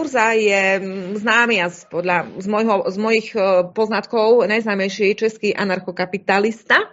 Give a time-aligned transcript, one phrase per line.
[0.00, 0.80] Urza je
[1.20, 6.88] známy a podľa, z, mojho, z mojich e, poznatkov najznámejší český anarchokapitalista,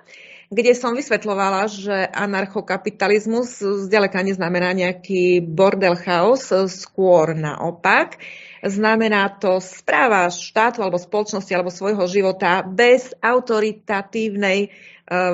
[0.51, 8.19] kde som vysvetľovala, že anarchokapitalizmus zďaleka neznamená nejaký bordel chaos, skôr naopak.
[8.59, 14.69] Znamená to správa štátu alebo spoločnosti alebo svojho života bez autoritatívnej e,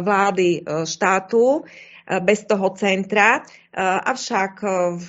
[0.05, 1.65] vlády e, štátu,
[2.03, 3.47] bez toho centra,
[3.77, 4.61] avšak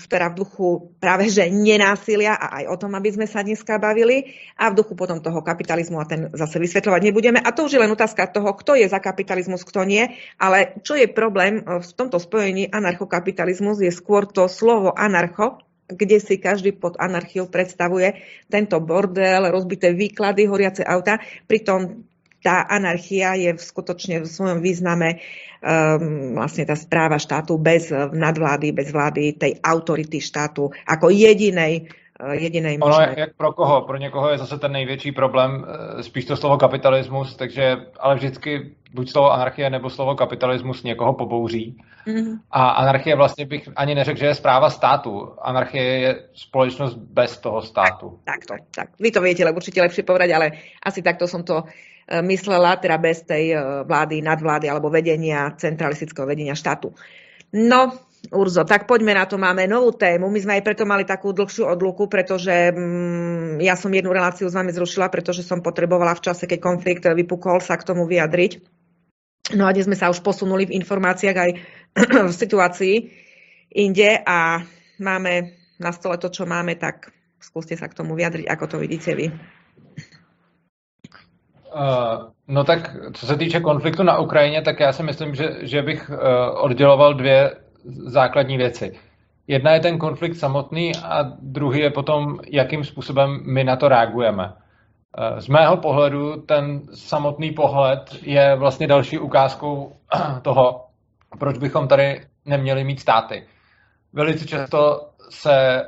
[0.09, 4.33] teda v duchu práve že nenásilia a aj o tom, aby sme sa dneska bavili
[4.57, 7.39] a v duchu potom toho kapitalizmu a ten zase vysvetľovať nebudeme.
[7.45, 10.97] A to už je len otázka toho, kto je za kapitalizmus, kto nie, ale čo
[10.97, 16.97] je problém v tomto spojení anarchokapitalizmus je skôr to slovo anarcho, kde si každý pod
[16.97, 18.17] anarchiou predstavuje
[18.49, 21.21] tento bordel, rozbité výklady, horiace auta.
[21.45, 22.09] Pritom
[22.45, 25.25] tá anarchia je v skutočne v svojom význame
[25.65, 31.89] um, vlastne tá správa štátu bez nadvlády, bez vlády tej autority štátu ako jedinej
[32.21, 33.89] uh, jedinej ono je, jak pro koho?
[33.89, 38.77] Pro někoho je zase ten největší problém uh, spíš to slovo kapitalismus, takže ale vždycky
[38.95, 41.81] buď slovo anarchie nebo slovo kapitalismus někoho pobouří.
[42.07, 42.39] Mm-hmm.
[42.51, 45.33] A anarchie vlastně bych ani neřekl, že je zpráva státu.
[45.43, 48.21] Anarchie je společnost bez toho státu.
[48.25, 48.89] Tak, tak to, tak.
[49.01, 50.47] Vy to viete, lebo určite lepšie povedať, ale
[50.85, 51.65] asi takto som to
[52.11, 56.93] myslela, teda bez tej e, vlády, nadvlády alebo vedenia, centralistického vedenia štátu.
[57.55, 57.97] No,
[58.33, 59.37] Urzo, tak poďme na to.
[59.37, 60.33] Máme novú tému.
[60.33, 64.57] My sme aj preto mali takú dlhšiu odluku, pretože mm, ja som jednu reláciu s
[64.57, 68.65] vami zrušila, pretože som potrebovala v čase, keď konflikt vypukol, sa k tomu vyjadriť.
[69.53, 71.51] No a dnes sme sa už posunuli v informáciách aj
[72.33, 72.95] v situácii
[73.77, 74.65] inde a
[74.97, 77.13] máme na stole to, čo máme, tak
[77.45, 79.29] skúste sa k tomu vyjadriť, ako to vidíte vy.
[81.75, 85.83] Uh, no tak, co se týče konfliktu na Ukrajině, tak já si myslím, že, že
[85.83, 86.17] bych uh,
[86.65, 87.57] odděloval dvě
[88.07, 88.99] základní věci.
[89.47, 94.45] Jedna je ten konflikt samotný a druhý je potom, jakým způsobem my na to reagujeme.
[94.45, 99.97] Uh, z mého pohledu ten samotný pohled je vlastně další ukázkou
[100.43, 100.85] toho,
[101.39, 103.47] proč bychom tady neměli mít státy.
[104.13, 105.83] Velice často se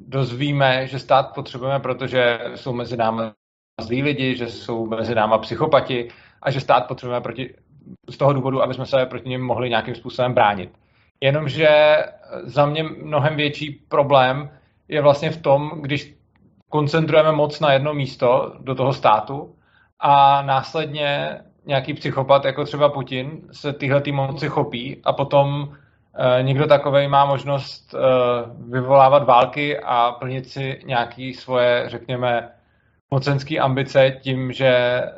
[0.00, 3.22] dozvíme, že stát potřebujeme, protože jsou mezi námi
[3.80, 6.08] zlí lidi, že jsou mezi náma psychopati
[6.42, 7.54] a že stát potřebujeme proti,
[8.10, 10.70] z toho důvodu, aby jsme se proti ním mohli nějakým způsobem bránit.
[11.20, 11.96] Jenomže
[12.44, 14.50] za mě mnohem větší problém
[14.88, 16.14] je vlastně v tom, když
[16.68, 19.54] koncentrujeme moc na jedno místo do toho státu
[20.00, 25.74] a následně nějaký psychopat, jako třeba Putin, se tyhle tý moci chopí a potom
[26.14, 27.98] e, někdo takový má možnost e,
[28.68, 32.55] vyvolávat války a plnit si nějaké svoje, řekněme,
[33.10, 35.10] mocenský ambice tím, že eh,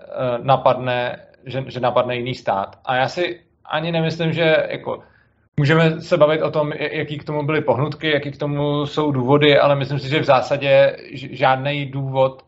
[0.43, 2.79] napadne, že, že napadne jiný stát.
[2.85, 5.03] A já si ani nemyslím, že jako
[5.61, 9.59] Můžeme se bavit o tom, jaký k tomu byly pohnutky, jaký k tomu jsou důvody,
[9.59, 12.43] ale myslím si, že v zásadě žádný důvod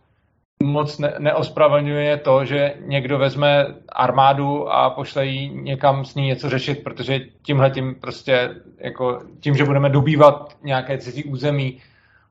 [0.63, 6.51] moc ne- neospravedlňuje to, že někdo vezme armádu a pošle jí někam s ní něco
[6.51, 11.81] řešit, protože tímhle tím prostě jako tím, že budeme dobývat nějaké cizí území,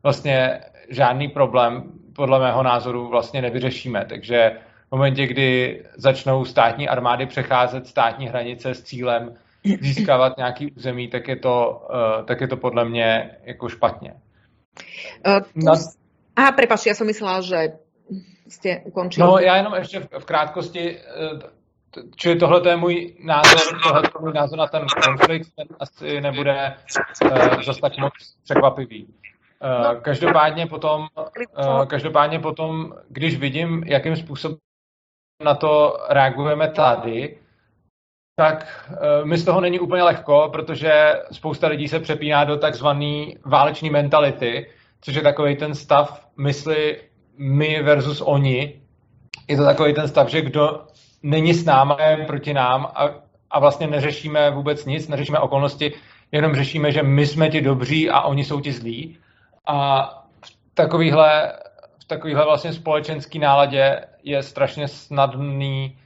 [0.03, 0.59] vlastně
[0.90, 1.84] žádný problém
[2.19, 4.06] podle mého názoru vlastně nevyřešíme.
[4.09, 4.52] Takže
[4.88, 9.35] v momentě, kdy začnou státní armády přecházet státní hranice s cílem
[9.81, 14.13] získávat nějaký území, tak je to, uh, tak je to podle mě jako špatně.
[15.28, 15.74] Uh, Na...
[16.35, 17.68] Aha, prepač, já jsem myslela, že
[18.47, 19.28] jste ukončili.
[19.28, 20.97] No, já jenom ještě v, v krátkosti,
[21.31, 21.40] uh,
[22.16, 26.75] čili tohle je můj názor, tohle je můj názor na ten konflikt, ten asi nebude
[27.25, 28.13] uh, zase tak moc
[28.44, 29.08] překvapivý.
[29.64, 29.92] No.
[29.92, 31.08] Eh, každopádně potom,
[31.58, 34.58] eh, každopádně potom, když vidím, jakým způsobem
[35.44, 37.38] na to reagujeme tady,
[38.36, 43.25] tak eh, mi z toho není úplně lehko, protože spousta lidí se přepíná do takzvané
[43.46, 44.70] váleční mentality,
[45.02, 47.02] což je takový ten stav mysli
[47.38, 48.81] my versus oni.
[49.47, 50.88] Je to takový ten stav, že kdo
[51.24, 53.09] není s námi, je proti nám a,
[53.52, 55.94] a vlastně neřešíme vůbec nic, neřešíme okolnosti,
[56.31, 59.18] jenom řešíme, že my jsme ti dobří a oni jsou ti zlí.
[59.69, 60.09] A
[60.46, 61.53] v takovýhle,
[62.00, 65.99] v takovýhle vlastně společenský náladě je strašně snadný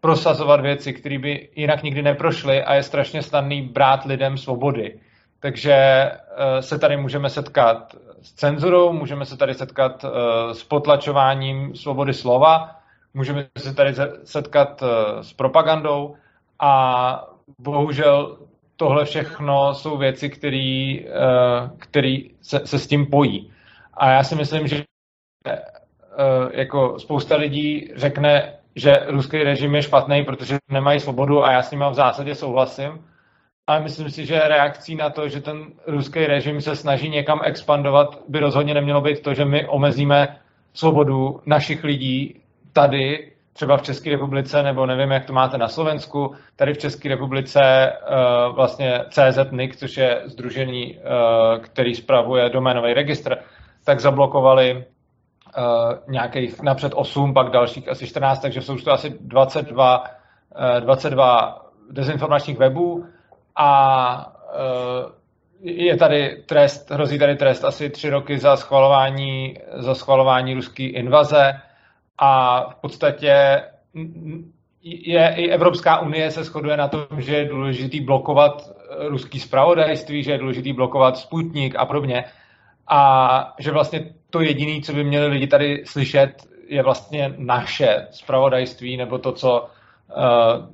[0.00, 5.00] prosazovat věci, které by jinak nikdy neprošly a je strašně snadný brát lidem svobody.
[5.40, 11.74] Takže eh, se tady můžeme setkat s cenzurou, můžeme se tady setkat eh, s potlačováním
[11.74, 12.76] svobody slova,
[13.14, 13.94] můžeme se tady
[14.24, 16.16] setkat eh, s propagandou
[16.60, 17.24] a
[17.58, 18.38] bohužel
[18.76, 20.96] tohle všechno jsou věci, které
[21.96, 23.52] eh, se, se s tím pojí.
[23.94, 24.84] A já si myslím, že
[25.46, 25.62] eh,
[26.52, 31.70] jako spousta lidí řekne, že ruský režim je špatný, protože nemají svobodu a já s
[31.70, 33.04] nimi v zásadě souhlasím.
[33.66, 38.22] ale myslím si, že reakcí na to, že ten ruský režim se snaží někam expandovat,
[38.28, 40.38] by rozhodně nemělo být to, že my omezíme
[40.72, 42.40] svobodu našich lidí
[42.72, 47.08] tady, třeba v České republice, nebo nevím, jak to máte na Slovensku, tady v České
[47.08, 51.02] republice uh, vlastně CZNIC, což je združení, uh,
[51.58, 53.36] který spravuje doménový registr,
[53.84, 55.62] tak zablokovali uh,
[56.08, 62.58] nějakých napřed 8, pak dalších asi 14, takže jsou to asi 22, uh, 22 dezinformačních
[62.58, 63.04] webů
[63.56, 64.32] a
[65.60, 71.52] je tady trest, hrozí tady trest asi tři roky za schvalování, za schvalování ruské invaze
[72.18, 73.62] a v podstatě
[74.82, 78.70] je, i Evropská unie se shoduje na tom, že je důležitý blokovat
[79.08, 82.24] ruský spravodajství, že je důležitý blokovat Sputnik a podobně.
[82.88, 86.32] A že vlastně to jediné, co by měli lidi tady slyšet,
[86.68, 90.66] je vlastně naše spravodajství nebo to, co uh,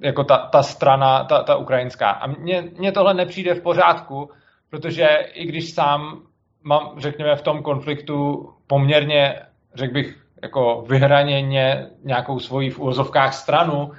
[0.00, 2.10] jako ta, ta strana, ta, ta ukrajinská.
[2.10, 4.30] A mně, mně tohle nepřijde v pořádku,
[4.70, 6.22] protože i když sám
[6.62, 9.40] mám, řekněme, v tom konfliktu poměrně,
[9.74, 13.92] řekl bych, jako vyhraněně nějakou svoji v úvozovkách stranu,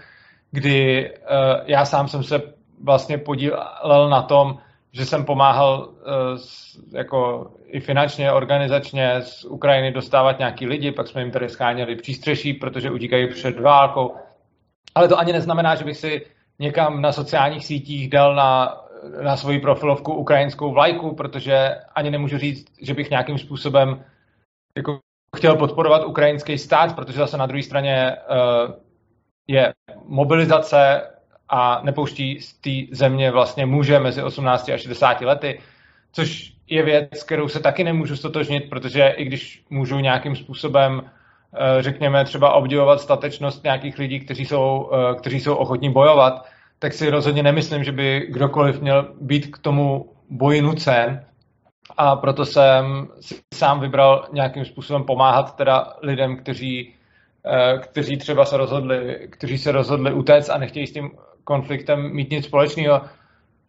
[0.51, 1.17] kdy uh,
[1.65, 2.41] já sám jsem se
[2.83, 4.57] vlastně podílel na tom,
[4.91, 5.93] že jsem pomáhal uh,
[6.35, 11.95] s, jako i finančně, organizačně z Ukrajiny dostávat nějaký lidi, pak jsme jim tady scháněli
[11.95, 14.15] přístřeší, protože utíkají před válkou.
[14.95, 16.25] Ale to ani neznamená, že bych si
[16.59, 18.81] někam na sociálních sítích dal na,
[19.23, 24.03] na svoji profilovku ukrajinskou vlajku, protože ani nemůžu říct, že bych nějakým způsobem
[24.77, 24.99] jako
[25.35, 28.73] chtěl podporovat ukrajinský stát, protože zase na druhé straně uh,
[29.47, 29.73] je
[30.05, 31.01] mobilizace
[31.49, 35.59] a nepouští z té země vlastně muže mezi 18 a 60 lety,
[36.11, 41.01] což je věc, kterou se taky nemůžu stotožnit, protože i když můžu nějakým způsobem
[41.53, 46.45] Eh, řekněme, třeba obdivovat statečnost nějakých lidí, kteří jsou, eh, kteří jsou ochotní bojovat,
[46.79, 51.25] tak si rozhodně nemyslím, že by kdokoliv měl být k tomu boji nucen
[51.97, 56.93] a proto jsem si sám vybral nějakým způsobem pomáhat teda lidem, kteří,
[57.45, 61.11] eh, kteří třeba se rozhodli, kteří se rozhodli utéct a nechtějí s tím
[61.43, 63.01] konfliktem mít nic společného,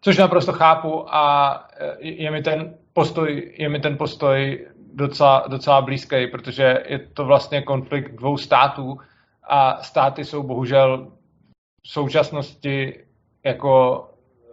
[0.01, 1.53] což naprosto chápu a
[1.99, 7.61] je mi ten postoj, je mi ten postoj docela, docela blízký, protože je to vlastně
[7.61, 8.97] konflikt dvou států
[9.43, 11.11] a státy jsou bohužel
[11.83, 13.03] v současnosti
[13.43, 14.03] jako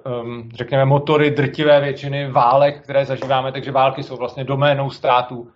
[0.06, 5.50] um, řekněme motory drtivé většiny válek, které zažíváme, takže války jsou vlastně doménou států.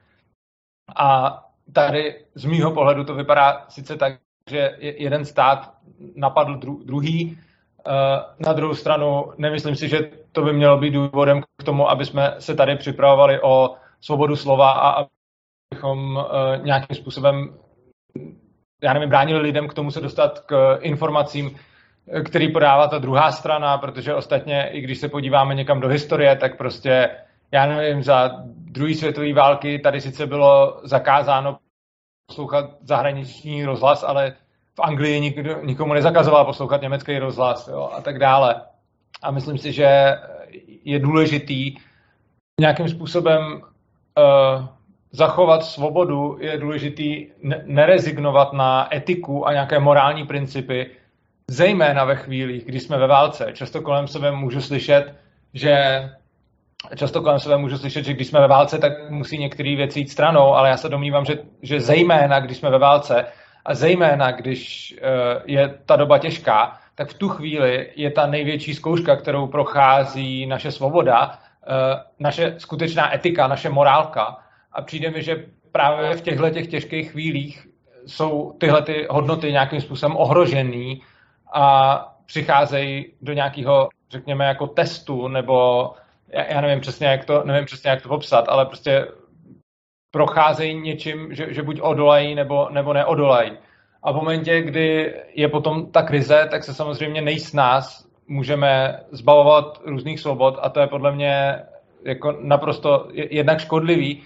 [0.97, 1.39] A
[1.73, 4.19] tady z mýho pohledu to vypadá sice tak,
[4.51, 5.75] že jeden stát
[6.17, 7.39] napadl dru- druhý,
[7.87, 7.93] uh,
[8.47, 12.35] na druhou stranu nemyslím si, že to by mělo být důvodem k tomu, aby jsme
[12.39, 15.07] se tady připravovali o svobodu slova a
[15.73, 17.59] abychom uh, nějakým způsobem,
[18.83, 21.57] já nevím, bránili lidem k tomu se dostat k informacím,
[22.25, 26.57] který podává ta druhá strana, protože ostatně, i když se podíváme někam do historie, tak
[26.57, 27.11] prostě,
[27.53, 31.59] já nevím, za druhé světové války tady sice bylo zakázáno
[32.27, 34.33] poslouchat zahraniční rozhlas, ale
[34.75, 38.63] v Anglii nikdo, nikomu nezakazoval poslouchat německý rozhlas jo, a tak dále.
[39.23, 40.19] A myslím si, že
[40.85, 41.77] je důležitý
[42.61, 44.67] nějakým způsobem uh,
[45.13, 47.27] zachovat svobodu, je důležitý
[47.65, 50.91] nerezignovat na etiku a nějaké morální principy,
[51.51, 53.47] zejména ve chvílích, kdy jsme ve válce.
[53.53, 55.15] Často kolem sebe můžu slyšet,
[55.55, 55.75] že
[56.97, 60.11] často kolem sebe můžu slyšet, že když jsme ve válce, tak musí některé věci jít
[60.11, 63.25] stranou, ale já se domnívám, že, že zejména, když jsme ve válce
[63.65, 68.75] a zejména, když uh, je ta doba těžká, tak v tu chvíli je ta největší
[68.75, 74.37] zkouška, kterou prochází naše svoboda Eh, naše skutečná etika, naše morálka.
[74.73, 77.67] A přijde mi, že právě v těchto těch těžkých chvílích
[78.07, 81.03] jsou tyhle ty hodnoty nějakým způsobem ohrožený
[81.53, 85.91] a přicházejí do nějakého, řekněme, jako testu, nebo
[86.29, 89.07] já nevím přesně, jak to, nevím přesně, jak to popsat, ale prostě
[90.11, 93.53] procházejí něčím, že, že buď odolají, nebo, nebo neodolají.
[94.03, 99.81] A v momentě, kdy je potom ta krize, tak se samozřejmě nejs nás můžeme zbavovat
[99.85, 101.63] různých svobod a to je podle mě
[102.05, 104.23] jako naprosto jednak škodlivý,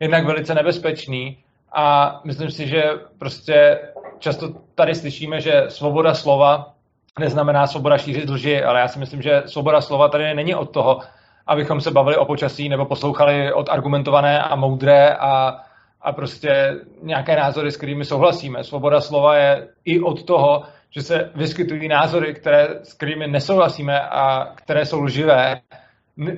[0.00, 1.38] jednak velice nebezpečný
[1.72, 2.82] a myslím si, že
[3.18, 3.78] prostě
[4.18, 6.74] často tady slyšíme, že svoboda slova
[7.18, 11.00] neznamená svoboda šířit lži, ale já si myslím, že svoboda slova tady není od toho,
[11.46, 15.60] abychom se bavili o počasí nebo poslouchali od argumentované a moudré a,
[16.02, 18.64] a prostě nějaké názory, s kterými souhlasíme.
[18.64, 24.52] Svoboda slova je i od toho, že se vyskytují názory, které, s kterými nesouhlasíme a
[24.54, 25.60] které jsou lživé.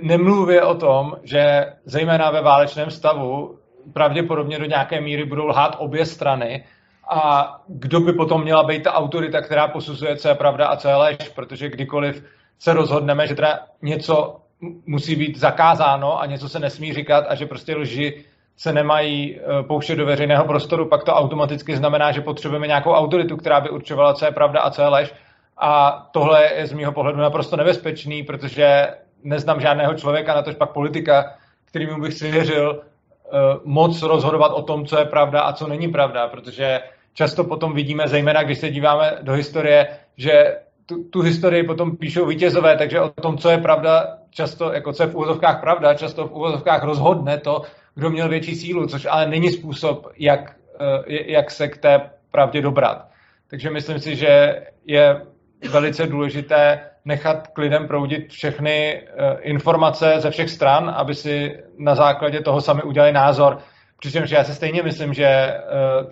[0.02, 3.58] Nemluvě o tom, že zejména ve válečném stavu
[3.92, 6.64] pravděpodobně do nějaké míry budou lhát obě strany
[7.11, 10.88] a kdo by potom měla být ta autorita, která posuzuje, co je pravda a co
[10.88, 12.25] je lež, protože kdykoliv
[12.59, 14.40] se rozhodneme, že teda něco
[14.87, 18.25] musí být zakázáno a něco se nesmí říkat a že prostě lži
[18.57, 23.37] se nemají eh, pouštět do veřejného prostoru, pak to automaticky znamená, že potřebujeme nějakou autoritu,
[23.37, 25.14] která by určovala, co je pravda a co je lež.
[25.59, 28.88] A tohle je z mého pohledu naprosto nebezpečný, protože
[29.25, 33.29] neznám žádného člověka, na tož pak politika, kterýmu bych si věřil, eh,
[33.64, 36.81] moc rozhodovat o tom, co je pravda a co není pravda, protože
[37.14, 42.26] často potom vidíme, zejména když se díváme do historie, že tu, tu historii potom píšou
[42.26, 46.26] vítězové, takže o tom, co je pravda, často, jako co je v úvozovkách pravda, často
[46.26, 47.62] v úvozovkách rozhodne to,
[47.95, 52.62] kdo měl větší sílu, což ale není způsob, jak, eh, jak se k té pravdě
[52.62, 53.07] dobrat.
[53.50, 55.23] Takže myslím si, že je
[55.71, 61.95] velice důležité nechat k lidem proudit všechny eh, informace ze všech stran, aby si na
[61.95, 63.59] základě toho sami udělali názor.
[64.00, 65.61] Přičemž já si stejně myslím, že eh,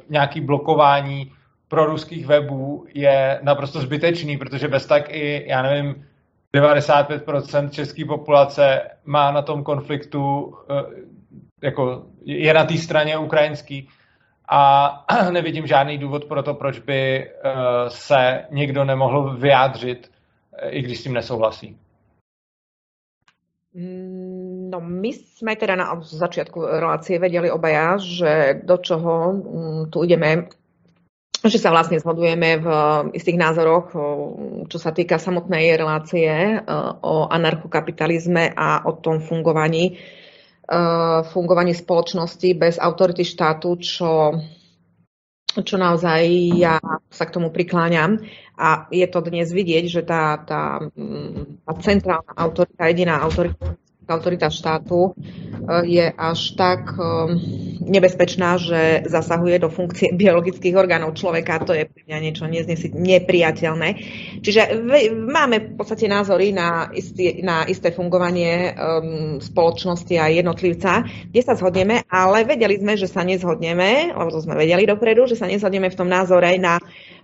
[0.09, 1.33] nějaký blokování
[1.68, 6.07] pro ruských webů je naprosto zbytečný, protože bez tak i, já nevím,
[6.54, 10.85] 95% české populace má na tom konfliktu, eh,
[11.62, 13.88] jako je na té straně ukrajinský
[14.49, 14.90] a
[15.30, 17.30] nevidím žádný důvod pro to, proč by eh,
[17.88, 20.11] se někdo nemohl vyjádřit,
[20.68, 21.78] i když s tím nesouhlasí.
[23.75, 24.17] Mm,
[24.70, 30.48] no my jsme teda na začátku relácie vedeli obaja, že do čoho mm, tu ideme
[31.38, 32.68] že sa vlastne zhodujeme v
[33.14, 33.94] istých názoroch,
[34.66, 36.58] čo sa týka samotnej relácie
[37.06, 39.94] o anarchokapitalizme a o tom fungovaní,
[41.30, 44.34] fungovaní spoločnosti bez autority štátu, čo,
[45.62, 46.22] čo naozaj
[46.58, 48.18] ja sa k tomu prikláňam.
[48.58, 50.90] A je to dnes vidieť, že tá, tá,
[51.62, 57.04] tá centrálna autorita, jediná autorita autorita štátu eh, je až tak eh,
[57.88, 61.64] nebezpečná, že zasahuje do funkcie biologických orgánov človeka.
[61.64, 62.44] To je pre mňa niečo
[62.94, 63.88] nepriateľné.
[64.44, 64.80] Čiže
[65.12, 71.56] máme v podstate názory na, istý, na isté fungovanie um, spoločnosti a jednotlivca, kde sa
[71.56, 75.88] zhodneme, ale vedeli sme, že sa nezhodneme, lebo to sme vedeli dopredu, že sa nezhodneme
[75.90, 77.17] v tom názore na uh,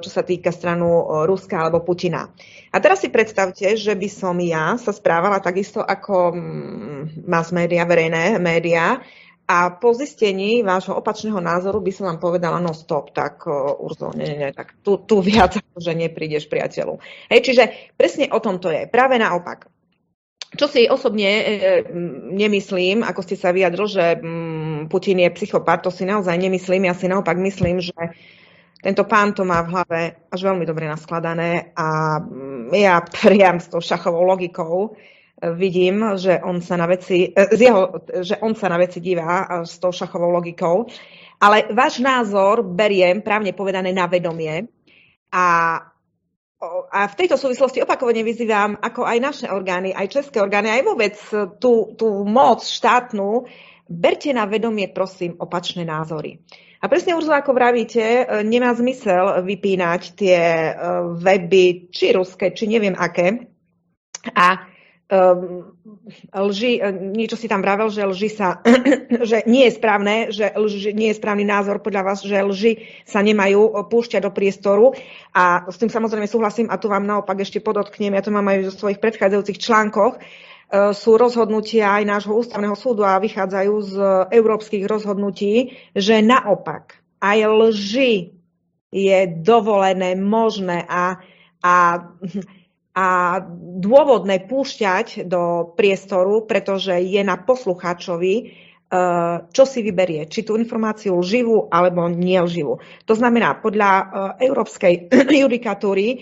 [0.00, 2.32] čo sa týka stranu Ruska alebo Putina.
[2.72, 7.84] A teraz si predstavte, že by som ja sa správala takisto ako mm, mass média,
[7.84, 8.96] verejné média,
[9.52, 14.14] a po zistení vášho opačného názoru by som vám povedala, no stop, tak uh, Urzo,
[14.14, 17.02] nie, nie, tak tu, tu viac že neprídeš priateľu.
[17.28, 17.64] Hej, čiže
[17.98, 18.86] presne o tom to je.
[18.86, 19.66] Práve naopak.
[20.52, 21.28] Čo si osobne
[22.36, 26.86] nemyslím, ako ste sa vyjadril, že mm, Putin je psychopat, to si naozaj nemyslím.
[26.88, 27.96] Ja si naopak myslím, že
[28.82, 33.70] tento pán to má v hlave až veľmi dobre naskladané a mm, ja priam s
[33.70, 34.98] tou šachovou logikou
[35.42, 37.82] vidím, že on sa na veci, e, z jeho,
[38.22, 40.86] že on sa na veci divá s tou šachovou logikou.
[41.42, 44.70] Ale váš názor beriem právne povedané na vedomie
[45.34, 45.46] a
[46.94, 51.18] a v tejto súvislosti opakovane vyzývam ako aj naše orgány, aj české orgány, aj vôbec
[51.58, 53.50] tú, tú moc štátnu,
[53.90, 56.38] berte na vedomie, prosím, opačné názory.
[56.82, 60.72] A presne Urzula, ako vravíte, e, nemá zmysel vypínať tie e,
[61.14, 63.46] weby, či ruské, či neviem aké.
[64.34, 64.66] A
[65.12, 65.76] um,
[66.34, 66.82] lži,
[67.14, 68.62] niečo si tam vravel, že lži sa,
[69.30, 73.22] že nie je správne, že lži, nie je správny názor podľa vás, že lži sa
[73.22, 74.94] nemajú púšťať do priestoru.
[75.34, 78.72] A s tým samozrejme súhlasím a tu vám naopak ešte podotknem, ja to mám aj
[78.72, 80.18] zo svojich predchádzajúcich článkoch,
[80.72, 83.94] sú rozhodnutia aj nášho ústavného súdu a vychádzajú z
[84.32, 88.32] európskych rozhodnutí, že naopak aj lži
[88.92, 91.20] je dovolené, možné a,
[91.60, 91.76] a,
[92.92, 93.08] a
[93.80, 98.52] dôvodné púšťať do priestoru, pretože je na poslucháčovi,
[99.48, 102.76] čo si vyberie, či tú informáciu živú alebo nelživú.
[103.08, 104.04] To znamená, podľa eh,
[104.52, 105.08] európskej
[105.42, 106.20] judikatúry eh,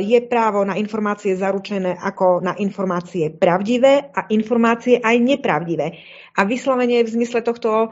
[0.00, 6.00] je právo na informácie zaručené ako na informácie pravdivé a informácie aj nepravdivé.
[6.40, 7.90] A vyslovene v zmysle tohto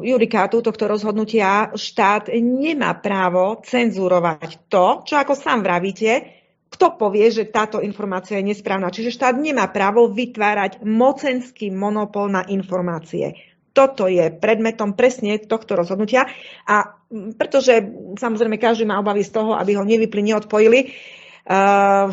[0.00, 6.43] judikátu, tohto rozhodnutia, štát nemá právo cenzurovať to, čo ako sám vravíte,
[6.74, 8.90] kto povie, že táto informácia je nesprávna.
[8.90, 13.38] Čiže štát nemá právo vytvárať mocenský monopol na informácie.
[13.70, 16.26] Toto je predmetom presne tohto rozhodnutia
[16.66, 16.98] a
[17.38, 17.78] pretože
[18.18, 20.80] samozrejme každý má obavy z toho, aby ho nevypli, neodpojili,
[21.50, 22.06] uh,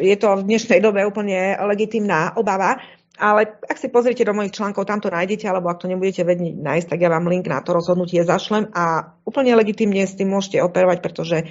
[0.00, 2.80] je to v dnešnej dobe úplne legitimná obava,
[3.14, 6.58] ale ak si pozriete do mojich článkov, tam to nájdete, alebo ak to nebudete vedieť
[6.58, 10.58] nájsť, tak ja vám link na to rozhodnutie zašlem a úplne legitimne s tým môžete
[10.58, 11.46] operovať, pretože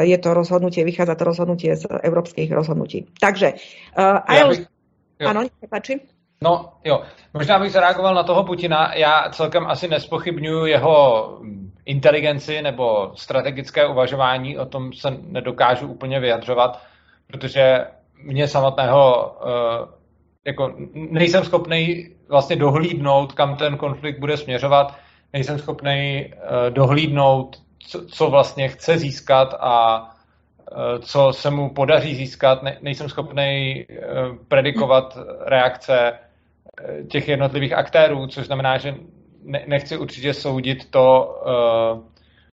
[0.00, 3.06] je to rozhodnutie, vychádza to rozhodnutie z európskych rozhodnutí.
[3.20, 3.52] Takže,
[3.98, 4.66] uh, ja bych,
[5.26, 6.00] Ano, páči.
[6.42, 7.02] No jo,
[7.34, 8.94] možná bych zareagoval na toho Putina.
[8.94, 11.28] Já celkem asi nespochybnuju jeho
[11.84, 16.82] inteligenci nebo strategické uvažování, o tom se nedokážu úplně vyjadřovat,
[17.26, 17.86] protože
[18.24, 19.32] mě samotného
[20.46, 24.94] jako nejsem schopný vlastně dohlídnout, kam ten konflikt bude směřovat,
[25.32, 26.32] nejsem schopný
[26.70, 30.08] dohlídnout, co, co vlastně chce získat a
[31.00, 32.62] co se mu podaří získat.
[32.62, 33.84] Ne, nejsem schopný
[34.48, 36.18] predikovat reakce
[37.10, 38.94] těch jednotlivých aktérů, což znamená, že
[39.44, 41.36] ne, nechci určitě soudit to,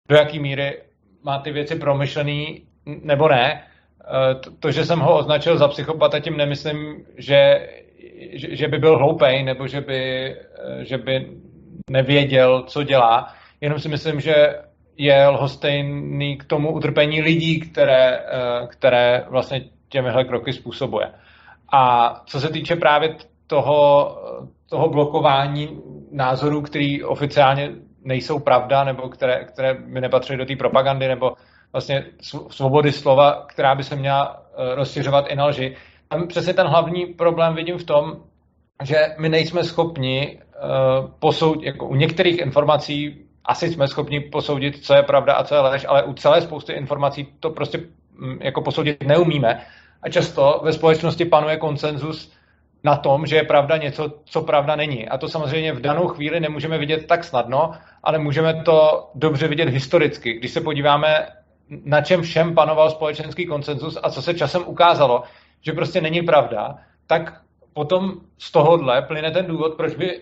[0.09, 0.83] do jaký míry
[1.23, 3.63] má ty věci promyšlený nebo ne.
[4.05, 7.69] Eh, to, že jsem ho označil za psychopata, tím nemyslím, že,
[8.33, 11.29] že, že by byl hloupej nebo že by, eh, že by
[11.91, 13.35] nevěděl, co dělá.
[13.61, 14.35] Jenom si myslím, že
[14.97, 21.11] je lhostejný k tomu utrpení lidí, které, eh, které vlastně těmihle kroky způsobuje.
[21.73, 24.17] A co se týče právě toho,
[24.71, 25.81] toho blokování
[26.13, 27.71] názorů, který oficiálně
[28.05, 31.33] nejsou pravda, nebo které, které by nepatřily do té propagandy, nebo
[31.73, 32.05] vlastně
[32.51, 35.77] svobody slova, která by se měla eh, rozšiřovat i na lži.
[36.09, 38.17] Tam přesně ten hlavní problém vidím v tom,
[38.83, 44.95] že my nejsme schopni uh, posoudit, jako u některých informací asi jsme schopni posoudit, co
[44.95, 47.81] je pravda a co je lež, ale u celé spousty informací to prostě
[48.19, 49.67] mm, jako posoudit neumíme.
[50.03, 52.33] A často ve společnosti panuje konsenzus
[52.85, 55.09] na tom, že je pravda něco, co pravda není.
[55.09, 57.73] A to samozřejmě v danou chvíli nemůžeme vidět tak snadno,
[58.03, 60.33] ale můžeme to dobře vidět historicky.
[60.33, 61.27] Když se podíváme
[61.85, 65.23] na čem všem panoval společenský konsenzus a co se časem ukázalo,
[65.61, 67.41] že prostě není pravda, tak
[67.73, 70.21] potom z tohohle plyne ten důvod, proč, by,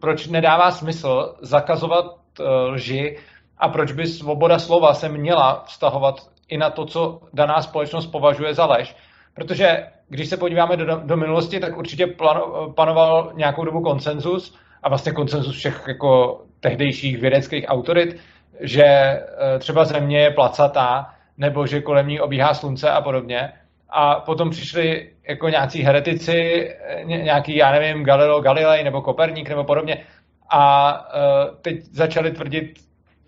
[0.00, 2.04] proč nedává smysl zakazovat
[2.40, 3.16] lži
[3.58, 6.14] a proč by svoboda slova se měla vztahovat
[6.48, 8.96] i na to, co daná společnost považuje za lež.
[9.34, 14.88] Protože když se podíváme do, do minulosti, tak určitě plano, panoval nějakou dobu konsenzus a
[14.88, 18.20] vlastně konsenzus všech jako tehdejších vědeckých autorit,
[18.60, 19.22] že e,
[19.58, 21.06] třeba země je placatá,
[21.38, 23.52] nebo že kolem ní obíhá slunce a podobně.
[23.90, 26.68] A potom přišli jako nějací heretici,
[27.04, 30.04] nějaký, já nevím, Galileo Galilei nebo Koperník nebo podobně.
[30.50, 32.74] A e, teď začali tvrdit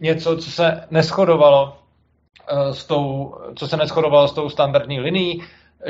[0.01, 1.77] něco, co se neschodovalo
[2.73, 5.43] s tou, co se neschodovalo s tou standardní linií.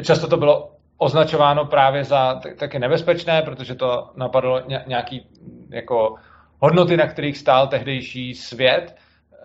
[0.03, 5.27] Často to bylo označováno právě za taky nebezpečné, protože to napadlo nějaký
[5.71, 6.15] jako
[6.59, 8.97] hodnoty, na kterých stál tehdejší svět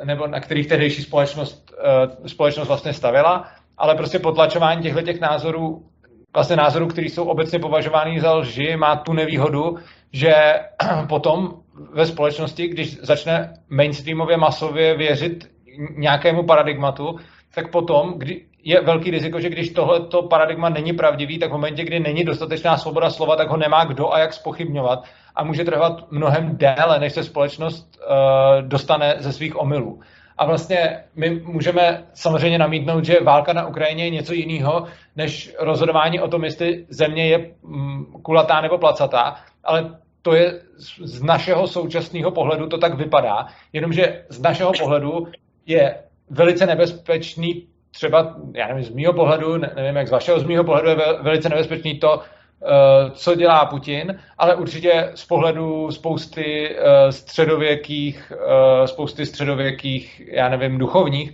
[0.03, 1.73] nebo na kterých tehdejší společnost,
[2.19, 5.85] uh, společnost vlastně stavila, ale prostě potlačování těchto těch názorů,
[6.33, 9.77] vlastně názorů, které jsou obecně považovány za lži, má tu nevýhodu,
[10.11, 10.33] že
[11.09, 11.53] potom
[11.93, 15.49] ve společnosti, když začne mainstreamově masově věřit
[15.95, 17.15] nějakému paradigmatu,
[17.55, 21.83] tak potom kdy je velký riziko, že když tohleto paradigma není pravdivý, tak v momentě,
[21.83, 25.03] kdy není dostatečná svoboda slova, tak ho nemá kdo a jak spochybňovat
[25.35, 29.99] a může trvat mnohem déle, než se společnost uh, dostane ze svých omylů.
[30.37, 34.85] A vlastně my můžeme samozřejmě namítnout, že válka na Ukrajině je něco jiného,
[35.15, 40.61] než rozhodování o tom, jestli země je mm, kulatá nebo placatá, ale to je
[40.99, 45.27] z našeho současného pohledu to tak vypadá, jenomže z našeho pohledu
[45.65, 45.95] je
[46.29, 50.89] velice nebezpečný třeba, já nevím, z mýho pohledu, nevím jak z vašeho, z mýho pohledu
[50.89, 52.21] je velice nebezpečný to,
[52.63, 60.49] Eh, co dělá Putin, ale určitě z pohledu spousty eh, středověkých, eh, spousty středověkých, já
[60.49, 61.33] nevím, duchovních,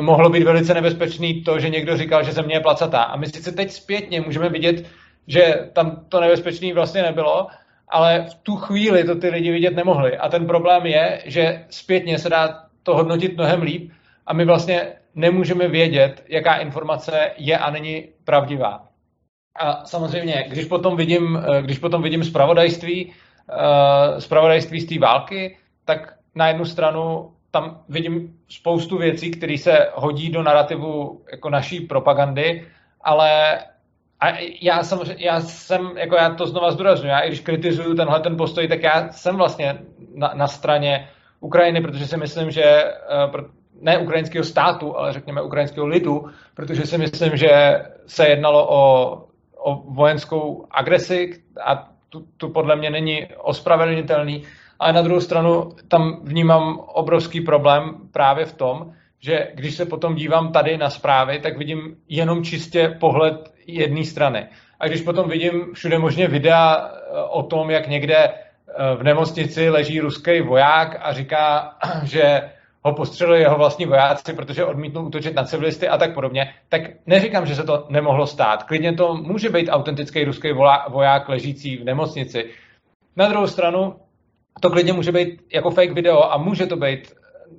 [0.00, 3.02] mohlo být velice nebezpečný to, že někdo říkal, že země je placatá.
[3.02, 4.86] A my sice teď zpětně můžeme vidět,
[5.26, 7.46] že tam to nebezpečný vlastně nebylo,
[7.90, 10.18] ale v tu chvíli to ty lidi vidět nemohli.
[10.18, 13.90] A ten problém je, že zpětně se dá to hodnotit mnohem líp
[14.26, 18.86] a my vlastně nemůžeme vědět, jaká informace je a není pravdivá.
[19.56, 23.12] A samozřejmě, když potom vidím, když potom vidím zpravodajství,
[23.50, 29.88] eh, zpravodajství z té války, tak na jednu stranu tam vidím spoustu věcí, které se
[29.94, 32.66] hodí do narrativu jako naší propagandy,
[33.00, 33.58] ale
[34.20, 34.26] a
[34.60, 38.36] já, samozřejmě, já jsem, jako já to znova zdůraznuju, já i když kritizuju tenhle ten
[38.36, 39.78] postoj, tak já jsem vlastně
[40.14, 41.08] na, na straně
[41.40, 43.42] Ukrajiny, protože si myslím, že eh,
[43.80, 49.30] ne ukrajinského státu, ale řekněme ukrajinského lidu, protože si myslím, že se jednalo o
[49.60, 54.42] o vojenskou agresi a tu, tu podle mě není ospravedlnitelný,
[54.78, 60.14] ale na druhou stranu tam vnímám obrovský problém právě v tom, že když se potom
[60.14, 64.46] dívám tady na zprávy, tak vidím jenom čistě pohled jedné strany.
[64.80, 68.34] A když potom vidím všude možně videa eh, o tom, jak někde eh,
[68.96, 72.50] v nemocnici leží ruský voják a říká, že
[72.82, 77.46] ho postřelili jeho vlastní vojáci, protože odmítnul útočit na civilisty a tak podobně, tak neříkám,
[77.46, 78.62] že se to nemohlo stát.
[78.62, 80.52] Klidně to může být autentický ruský
[80.88, 82.50] voják ležící v nemocnici.
[83.16, 83.94] Na druhou stranu,
[84.60, 87.12] to klidně může být jako fake video a může to být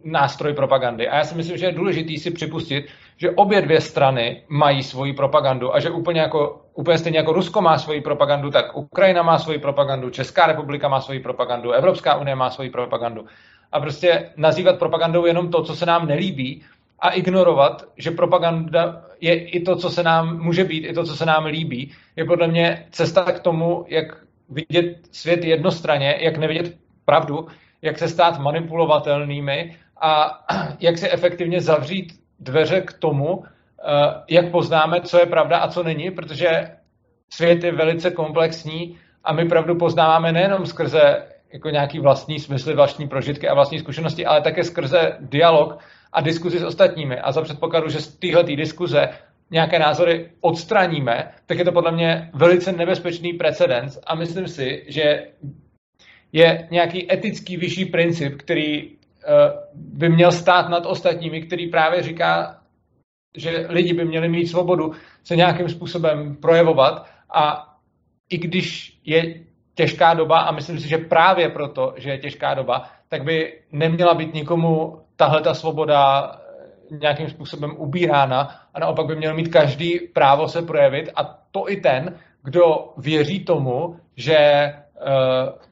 [0.04, 1.08] nástroj propagandy.
[1.08, 2.86] A já si myslím, že je důležité si připustit,
[3.18, 7.62] že obě dvě strany mají svoji propagandu a že úplně, jako, úplně stejně jako Rusko
[7.62, 12.36] má svoji propagandu, tak Ukrajina má svoji propagandu, Česká republika má svoji propagandu, Evropská unie
[12.36, 13.26] má svoji propagandu.
[13.72, 16.64] A prostě nazývat propagandou jenom to, co se nám nelíbí
[17.00, 21.16] a ignorovat, že propaganda je i to, co se nám může být, i to, co
[21.16, 24.18] se nám líbí, je podle mě cesta k tomu, jak
[24.50, 26.76] vidět svět jednostranně, jak nevidět
[27.06, 27.48] pravdu,
[27.82, 30.44] jak se stát manipulovatelnými a
[30.80, 35.84] jak se efektivně zavřít dveře k tomu, eh, jak poznáme, co je pravda a co
[35.84, 36.50] není, protože
[37.34, 43.08] svět je velice komplexní a my pravdu poznáváme nejenom skrze jako nějaký vlastní smysly, vlastní
[43.08, 45.80] prožitky a vlastní zkušenosti, ale také skrze dialog
[46.14, 47.20] a diskuzi s ostatními.
[47.20, 49.10] A za předpokladu, že z téhle diskuze
[49.52, 55.28] nějaké názory odstraníme, tak je to podle mě velice nebezpečný precedens a myslím si, že
[56.32, 59.01] je nějaký etický vyšší princip, který
[59.74, 62.58] by měl stát nad ostatními, který právě říká,
[63.38, 64.92] že lidi by měli mít svobodu
[65.24, 67.06] se nějakým způsobem projevovat.
[67.34, 67.68] A
[68.30, 69.36] i když je
[69.76, 74.14] těžká doba a myslím si, že právě proto, že je těžká doba, tak by neměla
[74.14, 76.32] být nikomu tahle ta svoboda
[76.92, 78.50] nějakým způsobem ubírána.
[78.74, 81.10] A naopak by měl mít každý právo se projevit.
[81.16, 84.74] A to i ten, kdo věří tomu, že eh,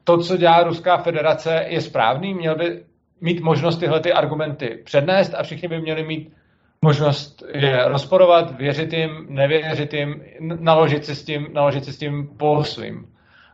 [0.03, 2.83] to, co dělá Ruská federace, je správný, měl by
[3.21, 6.33] mít možnost tyhle ty argumenty přednést a všichni by měli mít
[6.81, 12.29] možnost je rozporovat, věřit jim, nevěřit jim, naložit si s tím, naložit si s tím
[12.37, 13.05] po svým.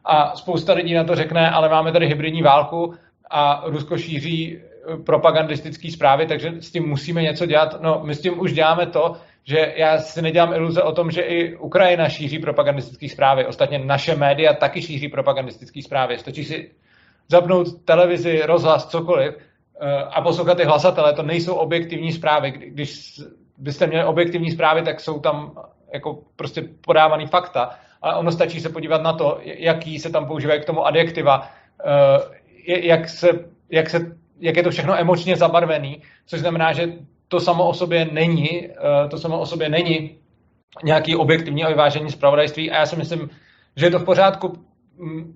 [0.05, 2.93] A spousta lidí na to řekne, ale máme tady hybridní válku
[3.29, 4.59] a Rusko šíří
[5.05, 7.81] propagandistické zprávy, takže s tím musíme něco dělat.
[7.81, 11.21] No, my s tím už děláme to, že já si nedělám iluze o tom, že
[11.21, 13.45] i Ukrajina šíří propagandistické zprávy.
[13.45, 16.17] Ostatně naše média taky šíří propagandistické zprávy.
[16.17, 16.71] Stačí si
[17.27, 19.37] zapnout televizi, rozhlas, cokoliv
[20.09, 21.13] a poslouchat ty hlasatele.
[21.13, 22.51] To nejsou objektivní zprávy.
[22.51, 23.21] Když
[23.57, 25.51] byste měli objektivní zprávy, tak jsou tam
[25.93, 27.69] jako prostě podávaný fakta.
[28.01, 31.49] Ale ono stačí se podívat na to, jaký se tam používají k tomu adjektiva,
[31.85, 33.27] eh, jak se,
[33.69, 36.93] jak se jak je to všechno emočně zabarvený, což znamená, že
[37.27, 40.17] to samo o sobě není, eh, to samo o sobě není
[40.83, 43.29] nějaký objektivní a vyvážení zpravodajství a já si myslím,
[43.75, 44.53] že je to v pořádku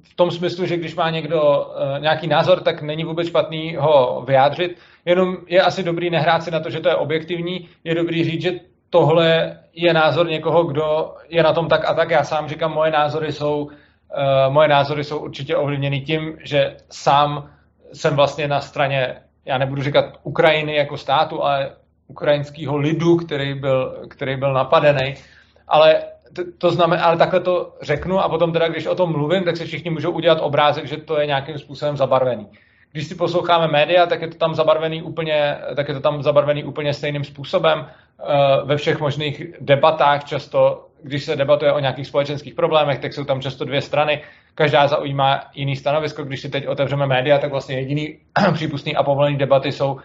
[0.04, 4.24] v tom smyslu, že když má někdo eh, nějaký názor, tak není vůbec špatný ho
[4.28, 8.24] vyjádřit, jenom je asi dobrý nehrát si na to, že to je objektivní, je dobrý
[8.24, 12.10] říct, že tohle je názor někoho, kdo je na tom tak a tak.
[12.10, 13.69] Já sám říkám, moje názory jsou, uh,
[14.50, 17.50] moje názory jsou určitě ovlivněny tím, že sám
[17.93, 21.72] jsem vlastně na straně, já nebudu říkat Ukrajiny jako státu, ale
[22.08, 25.13] ukrajinského lidu, který byl, který byl napadený.
[25.67, 29.44] Ale to, to znamená, ale takhle to řeknu a potom teda, když o tom mluvím,
[29.44, 32.48] tak se všichni můžou udělat obrázek, že to je nějakým způsobem zabarvený.
[32.92, 36.63] Když si posloucháme média, tak je to tam zabarvený úplně, tak je to tam zabarvený
[36.63, 37.86] úplně stejným způsobem.
[37.86, 43.24] Eh, ve všech možných debatách často, když se debatuje o nějakých společenských problémech, tak jsou
[43.24, 44.22] tam často dvě strany
[44.56, 46.24] každá zaujímá jiný stanovisko.
[46.24, 48.18] Když si teď otevřeme média, tak vlastně jediný
[48.54, 50.00] přípustný a povolený debaty jsou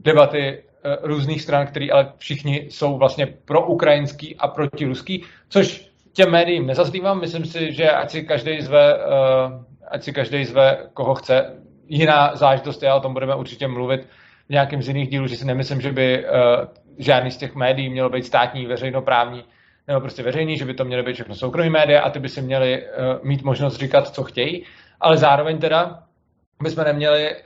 [0.00, 0.62] debaty
[1.02, 6.66] různých stran, které ale všichni jsou vlastně pro ukrajinský a proti ruský, což těm médiím
[6.66, 7.20] nezazlívám.
[7.20, 11.52] Myslím si, že ať si každý zve, eh, ať si každý zve, koho chce.
[11.88, 14.06] Jiná záležitost je, o tom budeme určitě mluvit
[14.48, 16.30] v nějakém z jiných dílů, že si nemyslím, že by eh,
[16.98, 19.44] žádný z těch médií mělo být státní, veřejnoprávní,
[19.88, 22.42] nebo prostě veřejný, že by to měly být všechno soukromí média a ty by si
[22.42, 22.86] měli
[23.22, 24.64] mít možnost říkat, co chtějí,
[25.00, 26.02] ale zároveň teda
[26.62, 27.36] bychom neměli,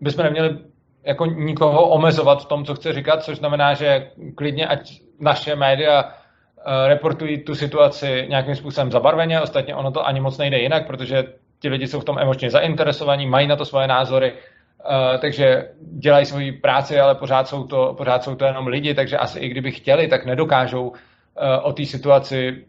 [0.00, 0.58] bychom neměli
[1.06, 6.04] jako nikoho omezovat v tom, co chce říkat, což znamená, že klidně, ať naše média
[6.04, 6.10] uh,
[6.86, 11.24] reportují tu situaci nějakým způsobem zabarveně, ostatně ono to ani moc nejde jinak, protože
[11.58, 14.32] ti lidi jsou v tom emočně zainteresovaní, mají na to svoje názory,
[14.90, 19.16] Uh, takže dělají svoji práci, ale pořád jsou, to, pořád jsou to jenom lidi, takže
[19.16, 20.92] asi i kdyby chtěli, tak nedokážou
[21.38, 22.64] Eh, o té situaci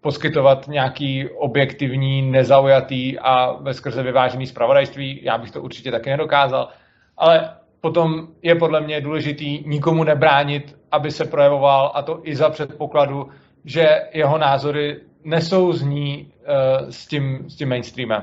[0.00, 5.20] poskytovat nějaký objektivní, nezaujatý a bezkrze vyvážený zpravodajství.
[5.24, 6.68] Já bych to určitě taky nedokázal.
[7.16, 12.50] Ale potom je podle mě důležitý nikomu nebránit, aby se projevoval, a to i za
[12.50, 13.30] předpokladu,
[13.64, 18.22] že jeho názory nesouzní uh, s, tím, s tím mainstreamem.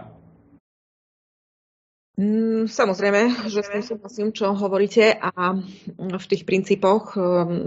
[2.19, 5.56] Mm, samozrejme, že s tým súhlasím, čo hovoríte a
[5.95, 7.15] v tých princípoch,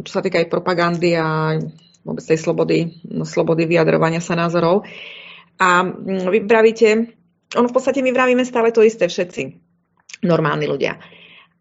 [0.05, 1.57] čo sa týka aj propagandy a
[2.05, 2.93] vôbec tej slobody,
[3.25, 4.85] slobody vyjadrovania sa názorov.
[5.57, 6.89] A mm, vy pravíte,
[7.57, 9.43] ono v podstate my vravíme stále to isté všetci,
[10.29, 11.16] normálni ľudia.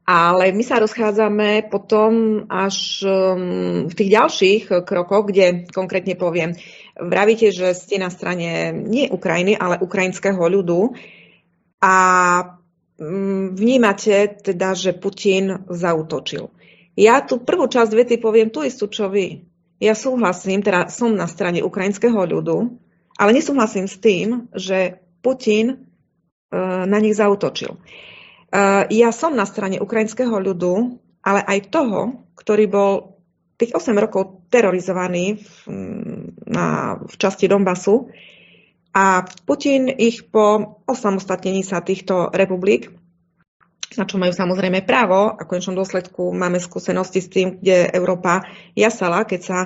[0.06, 6.54] Ale my sa rozchádzame potom až mm, v tých ďalších krokoch, kde konkrétne poviem,
[6.94, 10.94] vravíte, že ste na strane nie Ukrajiny, ale ukrajinského ľudu
[11.82, 11.96] a
[13.02, 16.54] mm, vnímate teda, že Putin zautočil.
[16.94, 19.42] Ja tu prvú časť vety poviem tú istú, čo vy.
[19.82, 22.78] Ja súhlasím, teda som na strane ukrajinského ľudu,
[23.20, 25.78] ale nesúhlasím s tým, že Putin e,
[26.88, 27.76] na nich zautočil.
[28.56, 32.92] E, ja som na strane ukrajinského ľudu, ale aj toho, ktorý bol
[33.60, 35.52] tých 8 rokov terorizovaný v,
[36.48, 38.12] na, v časti Donbasu
[38.96, 42.92] a Putin ich po osamostatnení sa týchto republik
[43.98, 48.44] na čo majú samozrejme právo a v konečnom dôsledku máme skúsenosti s tým, kde Európa
[48.76, 49.60] jasala, keď sa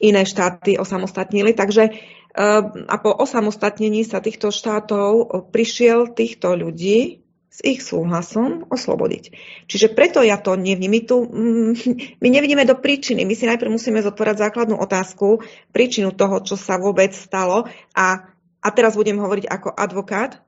[0.00, 1.52] iné štáty osamostatnili.
[1.52, 7.27] Takže eh, a po osamostatnení sa týchto štátov prišiel týchto ľudí
[7.58, 9.34] s ich súhlasom oslobodiť.
[9.66, 10.94] Čiže preto ja to nevním.
[10.94, 11.72] My, tu, mm,
[12.22, 13.26] my nevidíme do príčiny.
[13.26, 15.42] My si najprv musíme zodpovedať základnú otázku,
[15.74, 17.66] príčinu toho, čo sa vôbec stalo.
[17.98, 18.30] A,
[18.62, 20.38] a teraz budem hovoriť ako advokát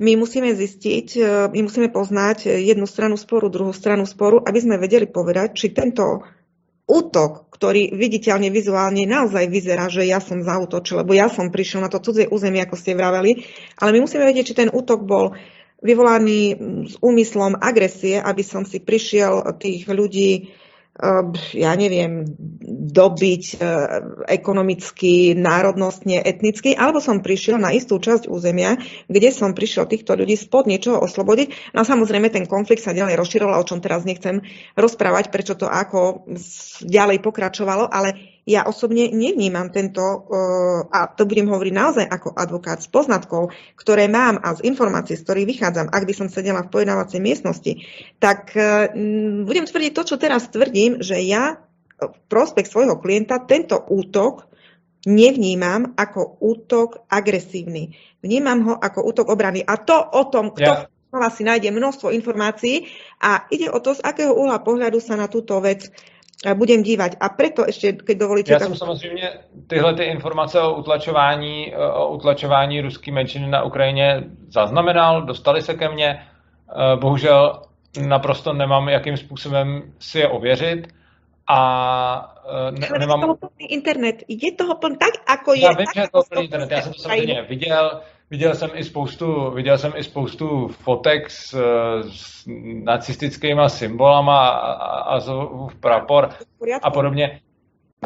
[0.00, 4.80] my musíme zistiť, e, my musíme poznať jednu stranu sporu, druhú stranu sporu, aby sme
[4.80, 6.24] vedeli povedať, či tento
[6.88, 11.92] útok, ktorý viditeľne, vizuálne naozaj vyzerá, že ja som zautočil, lebo ja som prišiel na
[11.92, 13.46] to cudzie územie, ako ste vraveli,
[13.78, 15.38] ale my musíme vedieť, či ten útok bol
[15.80, 16.56] vyvolaný
[16.88, 20.52] s úmyslom agresie, aby som si prišiel tých ľudí
[21.00, 22.28] Ehm, ja neviem,
[22.92, 23.64] dobiť e,
[24.28, 28.76] ekonomicky, národnostne, etnicky, alebo som prišiel na istú časť územia,
[29.08, 31.72] kde som prišiel týchto ľudí spod niečoho oslobodiť.
[31.72, 34.44] No a samozrejme ten konflikt sa ďalej rozširoval, o čom teraz nechcem
[34.76, 36.28] rozprávať, prečo to ako
[36.84, 42.82] ďalej pokračovalo, ale ja osobne nevnímam tento, eh, a to budem hovoriť naozaj ako advokát
[42.82, 46.72] s poznatkov, ktoré mám a z informácií, z ktorých vychádzam, ak by som sedela v
[46.74, 47.72] pojednávacej miestnosti,
[48.18, 48.90] tak eh,
[49.46, 51.62] budem tvrdiť to, čo teraz tvrdím, že ja
[52.00, 54.50] v prospech svojho klienta tento útok
[55.04, 57.96] nevnímam ako útok agresívny.
[58.20, 59.64] Vnímam ho ako útok obrany.
[59.64, 61.28] A to o tom, kto ja.
[61.32, 62.88] si nájde množstvo informácií
[63.20, 65.88] a ide o to, z akého uhla pohľadu sa na túto vec
[66.54, 67.20] budem dívať.
[67.20, 68.52] A preto ešte, keď dovolíte...
[68.52, 68.68] Já tak...
[68.68, 69.30] jsem samozřejmě
[69.66, 75.88] tyhle ty informace o utlačování, o utlačování ruské menšiny na Ukrajině zaznamenal, dostali se ke
[75.88, 76.22] mně.
[76.70, 77.62] Eh, bohužel
[78.06, 80.88] naprosto nemám, jakým způsobem si je ověřit.
[81.48, 81.60] A
[82.68, 83.20] eh, ne, Ale nemám...
[83.20, 84.16] toho plný internet.
[84.28, 85.60] Je toho plný tak, jako je.
[85.60, 86.70] Já vím, že je to plný internet.
[86.70, 88.00] Já jsem to samozřejmě viděl.
[88.30, 91.54] Viděl jsem i spoustu, viděl jsem i spoustu fotek s,
[92.10, 92.44] s
[92.84, 95.20] nacistickými symbolama a, a, a
[95.80, 96.30] prapor
[96.82, 97.40] a podobně.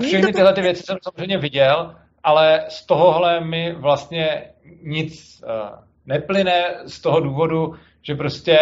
[0.03, 4.43] Všechny tyhle ty věci jsem samozřejmě viděl, ale z tohohle mi vlastně
[4.83, 8.59] nic uh, neplyne z toho důvodu, že prostě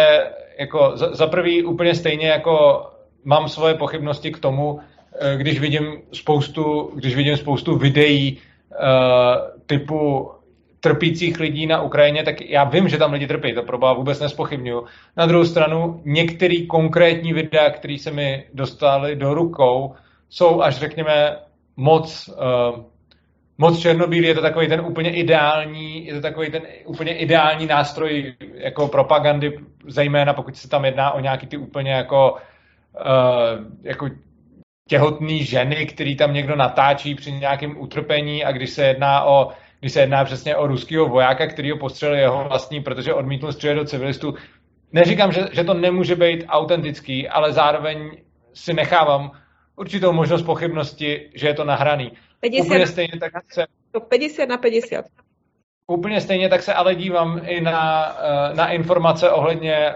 [0.59, 2.85] jako za, za prvý úplně stejně jako
[3.23, 4.79] mám svoje pochybnosti k tomu,
[5.19, 10.31] eh, když vidím spoustu, když vidím spoustu videí uh, typu
[10.83, 14.83] trpících lidí na Ukrajině, tak já vím, že tam lidi trpí, to proba vůbec nespochybnuju.
[15.17, 19.93] Na druhou stranu, některé konkrétní videa, které se mi dostaly do rukou,
[20.29, 21.35] jsou až řekněme
[21.77, 22.79] moc, uh,
[23.57, 28.33] moc černobílý, je to takový ten úplně ideální, je to takový ten úplně ideální nástroj
[28.53, 34.09] jako propagandy, zejména pokud se tam jedná o nějaký ty úplně jako, uh, jako
[34.89, 39.51] těhotný ženy, který tam někdo natáčí při nějakém utrpení a když se jedná o
[39.83, 43.75] když se jedná přesně o ruského vojáka, který ho postřelil jeho vlastní, protože odmítl střílet
[43.75, 44.33] do civilistů.
[44.91, 48.11] Neříkám, že, že to nemůže být autentický, ale zároveň
[48.53, 49.31] si nechávám
[49.75, 52.11] určitou možnost pochybnosti, že je to nahraný.
[52.41, 53.65] 50 Úplně stejně tak se...
[54.09, 55.05] 50 na 50.
[55.87, 59.95] Úplně stejně tak se ale dívám i na, eh, na informace ohledně eh,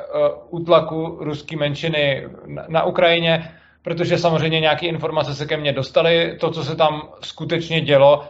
[0.49, 2.27] útlaku ruské menšiny
[2.67, 6.37] na Ukrajině, protože samozřejmě nějaké informace se ke mně dostaly.
[6.39, 8.27] To, co se tam skutečně dělo,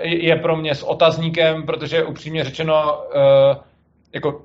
[0.00, 3.56] je pro mě s otazníkem, protože upřímně řečeno, eh,
[4.14, 4.44] jako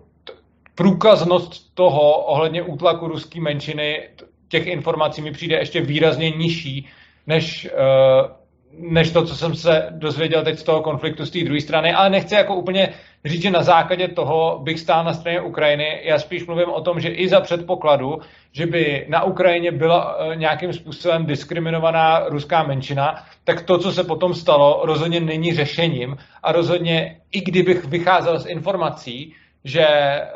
[0.76, 4.10] průkaznost toho ohledně útlaku ruské menšiny,
[4.48, 6.88] těch informací mi přijde ještě výrazně nižší,
[7.28, 8.42] než, eh,
[8.77, 12.09] než to, co jsem se dozvěděl teď z toho konfliktu z té druhé strany, ale
[12.09, 12.93] nechci jako úplně
[13.25, 16.01] říct, že na základě toho bych stál na straně Ukrajiny.
[16.03, 18.17] Já spíš mluvím o tom, že i za předpokladu,
[18.51, 24.03] že by na Ukrajině byla eh, nějakým způsobem diskriminovaná ruská menšina, tak to, co se
[24.03, 29.33] potom stalo, rozhodně není řešením a rozhodně, i kdybych vycházel z informací,
[29.63, 30.29] že eh,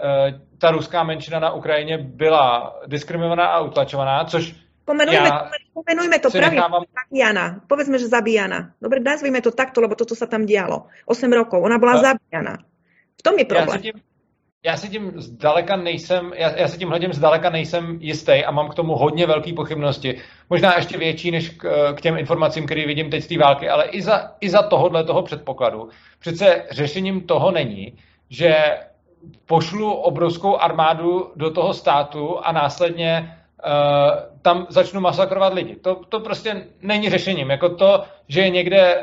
[0.58, 6.56] ta ruská menšina na Ukrajině byla diskriminovaná a utlačovaná, což Pomenujme, ja pomenujme to pravý,
[6.56, 6.88] nechávam...
[6.88, 7.45] zabíjana.
[7.67, 8.71] Povedzme, že zabíjana.
[8.80, 10.88] Dobre, nazvime to takto, lebo toto sa tam dialo.
[11.04, 11.60] 8 rokov.
[11.60, 12.15] Ona bola a...
[12.15, 12.63] zabíjana.
[13.19, 13.67] V tom je problém.
[13.67, 13.95] Já si tím,
[14.63, 18.69] já si tím zdaleka nejsem, já, já si tím hledím zdaleka nejsem jistý a mám
[18.69, 20.21] k tomu hodně velké pochybnosti.
[20.50, 23.86] Možná ještě větší než k, k těm informacím, které vidím teď z té války, ale
[23.91, 25.89] i za, i za tohohle toho předpokladu.
[26.19, 27.97] Přece řešením toho není,
[28.30, 28.56] že
[29.45, 33.72] pošlu obrovskou armádu do toho státu a následně uh,
[34.41, 35.76] tam začnu masakrovat lidi.
[35.76, 37.50] To, to prostě není řešením.
[37.50, 39.02] Jako to, že je, někde, uh,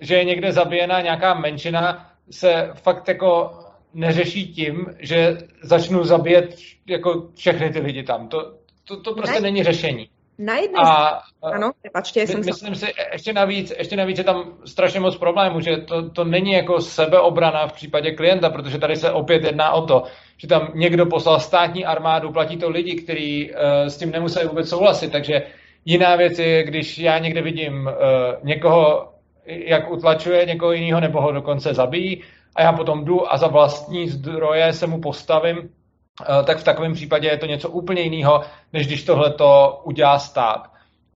[0.00, 3.50] že je někde zabíjena nějaká menšina, se fakt jako
[3.94, 8.28] neřeší tím, že začnu zabíjet jako všechny ty lidi tam.
[8.28, 9.40] To, to, to prostě ne.
[9.40, 10.08] není řešení.
[10.38, 14.52] Na jedné a, ano, prepačte, my, jsem Myslím si, ještě navíc, ještě navíc je tam
[14.64, 19.10] strašně moc problémů, že to, to není jako sebeobrana v případě klienta, protože tady se
[19.10, 20.02] opět jedná o to,
[20.36, 24.68] že tam někdo poslal státní armádu, platí to lidi, kteří uh, s tím nemuseli vůbec
[24.68, 25.42] souhlasit, takže
[25.84, 27.92] jiná věc je, když já někde vidím uh,
[28.42, 29.12] někoho,
[29.46, 32.22] jak utlačuje někoho jiného, nebo ho dokonce zabíjí,
[32.56, 35.68] a já potom jdu a za vlastní zdroje se mu postavím,
[36.44, 40.70] tak v takovém případě je to něco úplně jiného, než když tohle to udělá stát.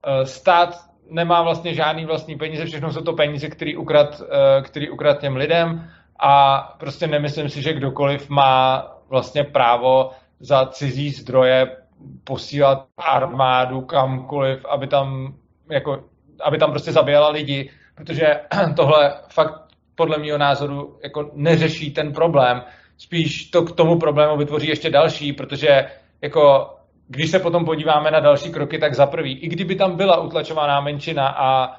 [0.07, 0.69] Uh, stát
[1.09, 4.21] nemá vlastně žádný vlastní peníze, všechno jsou to peníze, který ukrad,
[4.63, 11.09] který ukrad těm lidem a prostě nemyslím si, že kdokoliv má vlastně právo za cizí
[11.09, 11.77] zdroje
[12.23, 15.33] posílat armádu kamkoliv, aby tam,
[15.69, 16.03] jako,
[16.43, 18.41] aby tam prostě zabíjela lidi, protože
[18.75, 19.61] tohle fakt
[19.95, 22.61] podle mého názoru jako neřeší ten problém.
[22.97, 25.85] Spíš to k tomu problému vytvoří ještě další, protože
[26.21, 26.69] jako
[27.07, 30.81] když se potom podíváme na další kroky, tak za prvý, i kdyby tam byla utlačovaná
[30.81, 31.75] menšina a uh,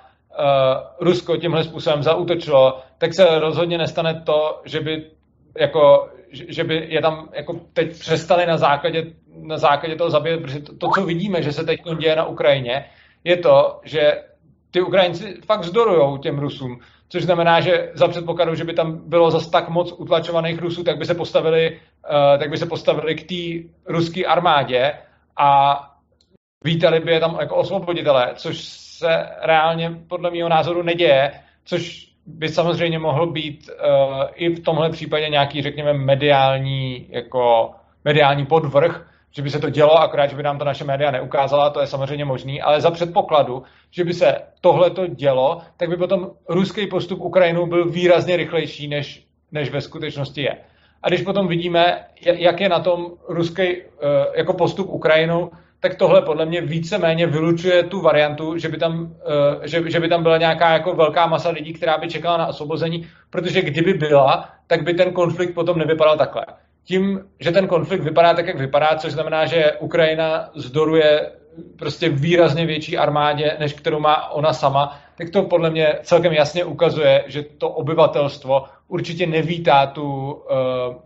[1.01, 5.05] Rusko tímhle způsobem zautočilo, tak se rozhodně nestane to, že by
[5.59, 6.09] jako
[6.49, 9.05] že by je tam jako teď přestali na základě,
[9.43, 12.85] na základě toho zabíjet, protože to, to, co vidíme, že se teď děje na Ukrajině,
[13.25, 14.23] je to, že
[14.77, 19.31] ty Ukrajinci fakt vzdorují těm Rusům, což znamená, že za předpokladu, že by tam bylo
[19.31, 23.29] zas tak moc utlačovaných Rusů, tak by se postavili, uh, tak by se postavili k
[23.29, 24.93] té ruské armádě
[25.37, 25.81] a
[26.65, 28.59] vítali by je tam jako osvoboditelé, což
[28.99, 31.33] se reálně podle mého názoru neděje,
[31.65, 37.71] což by samozřejmě mohl být uh, i v tomhle případě nějaký, řekněme, mediální, jako
[38.05, 41.71] mediální podvrh, že by se to dělo, akorát, že by nám to naše média neukázala,
[41.71, 45.97] to je samozřejmě možný, ale za předpokladu, že by se tohle to dělo, tak by
[45.97, 50.57] potom ruský postup Ukrajinu byl výrazně rychlejší, než, než ve skutečnosti je.
[51.03, 53.83] A když potom vidíme, jak je na tom ruský uh,
[54.35, 59.15] jako postup Ukrajinu, tak tohle podle mě víceméně vylučuje tu variantu, že by tam,
[59.63, 62.47] eh, že, že by tam byla nějaká jako velká masa lidí, která by čekala na
[62.47, 66.47] osvobození, protože kdyby byla, tak by ten konflikt potom nevypadal takhle.
[66.87, 71.33] Tím, že ten konflikt vypadá tak, jak vypadá, což znamená, že Ukrajina zdoruje
[71.79, 76.65] prostě výrazně větší armádě, než kterou má ona sama, tak to podle mě celkem jasně
[76.65, 80.43] ukazuje, že to obyvatelstvo určitě nevítá tu uh,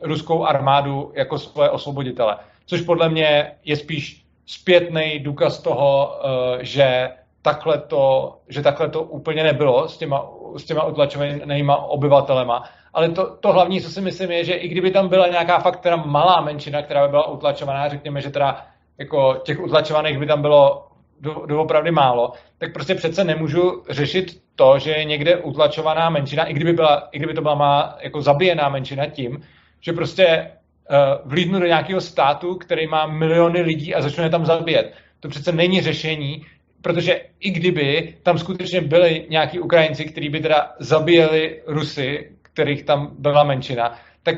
[0.00, 2.36] ruskou armádu jako svoje osvoboditele.
[2.66, 7.10] Což podle mě je spíš zpětný důkaz toho, eh, že
[7.42, 12.64] takhle to, že takhle to úplně nebylo s těma, s těma utlačovanými obyvatelema.
[12.94, 15.80] Ale to, to hlavní, co si myslím, je, že i kdyby tam byla nějaká fakt
[15.80, 18.66] teda malá menšina, která by byla utlačovaná, řekněme, že teda
[18.98, 20.86] jako těch utlačovaných by tam bylo
[21.20, 26.54] do, doopravdy málo, tak prostě přece nemůžu řešit to, že je někde utlačovaná menšina, i
[26.54, 29.42] kdyby, byla, i kdyby to byla má jako zabíjená menšina tím,
[29.80, 30.50] že prostě
[30.92, 34.94] Eh, vlídnu do nějakého státu, který má miliony lidí a začne je tam zabíjet.
[35.20, 36.46] To přece není řešení,
[36.82, 43.10] protože i kdyby tam skutečně byli nějaký Ukrajinci, kteří by teda zabíjeli Rusy, kterých tam
[43.18, 44.36] byla menšina, tak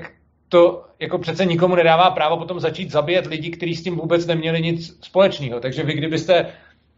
[0.49, 4.63] to jako přece nikomu nedává právo potom začít zabíjet lidi, kteří s tím vůbec neměli
[4.63, 5.61] nic společného.
[5.61, 6.47] Takže vy, kdybyste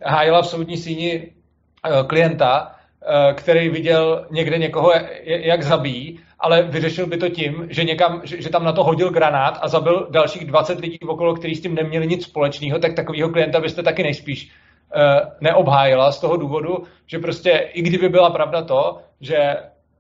[0.05, 4.93] hájila v soudní síni eh, klienta, eh, který viděl někde někoho,
[5.25, 9.11] jak zabíjí, ale vyřešil by to tím, že, někam, že, že tam na to hodil
[9.11, 13.29] granát a zabil dalších 20 lidí okolo, kteří s tím neměli nic společného, tak takového
[13.29, 14.51] klienta byste taky nejspíš
[14.97, 15.03] uh,
[15.41, 19.57] neobhájila z toho důvodu, že prostě i kdyby byla pravda to, že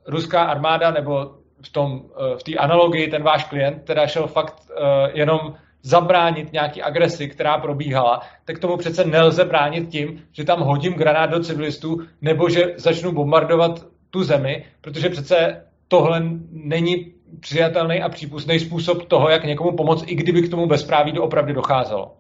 [0.07, 4.55] ruská armáda nebo v tom uh, v té analogii ten váš klient teda šel fakt
[4.71, 10.61] uh, jenom zabránit nějaký agresi, která probíhala, tak tomu přece nelze bránit tím, že tam
[10.61, 18.03] hodím granát do civilistů nebo že začnu bombardovat tu zemi, protože přece tohle není přijatelný
[18.03, 22.17] a přípustný způsob toho, jak někomu pomoct, i kdyby k tomu bezpráví doopravdy docházelo.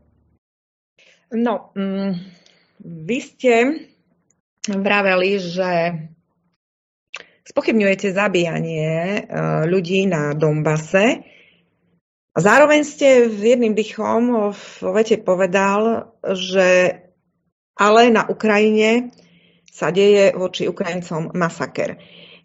[1.34, 2.14] No, mm,
[2.84, 3.62] vy ste
[4.68, 5.92] vraveli, že
[7.44, 11.22] spochybňujete zabíjanie uh, ľudí na Dombase.
[12.34, 16.98] A zároveň ste v jedným dychom v vete povedal, že
[17.78, 19.14] ale na Ukrajine
[19.70, 21.98] sa deje voči Ukrajincom masaker.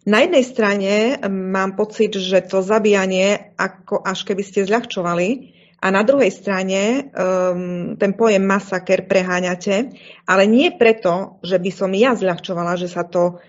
[0.06, 0.92] Na jednej strane
[1.30, 7.96] mám pocit, že to zabíjanie, ako až keby ste zľahčovali, a na druhej strane um,
[7.96, 9.88] ten pojem masaker preháňate,
[10.28, 13.40] ale nie preto, že by som ja zľahčovala, že sa to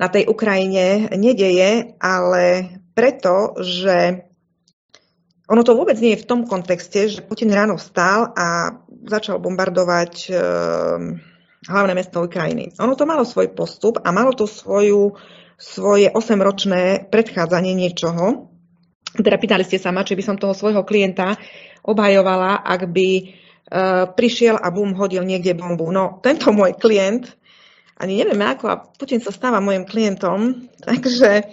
[0.00, 4.24] na tej Ukrajine nedeje, ale preto, že
[5.44, 10.12] ono to vôbec nie je v tom kontexte, že Putin ráno vstal a začal bombardovať
[10.24, 10.32] e,
[11.66, 12.72] hlavné mesto Ukrajiny.
[12.78, 15.18] Ono to malo svoj postup a malo to svoju,
[15.58, 18.46] svoje 8-ročné predchádzanie niečoho.
[19.10, 21.34] Teda pýtali ste sa ma, či by som toho svojho klienta
[21.82, 23.26] obhajovala, ak by uh,
[24.14, 25.90] prišiel a bum, hodil niekde bombu.
[25.90, 27.34] No, tento môj klient,
[28.00, 31.52] ani nevieme ako, a Putin sa stáva môjim klientom, takže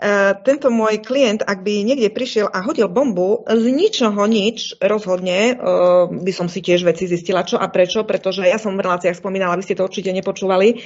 [0.00, 5.60] Uh, tento môj klient, ak by niekde prišiel a hodil bombu, z ničoho nič rozhodne,
[5.60, 9.20] uh, by som si tiež veci zistila, čo a prečo, pretože ja som v reláciách
[9.20, 10.80] spomínala, vy ste to určite nepočúvali,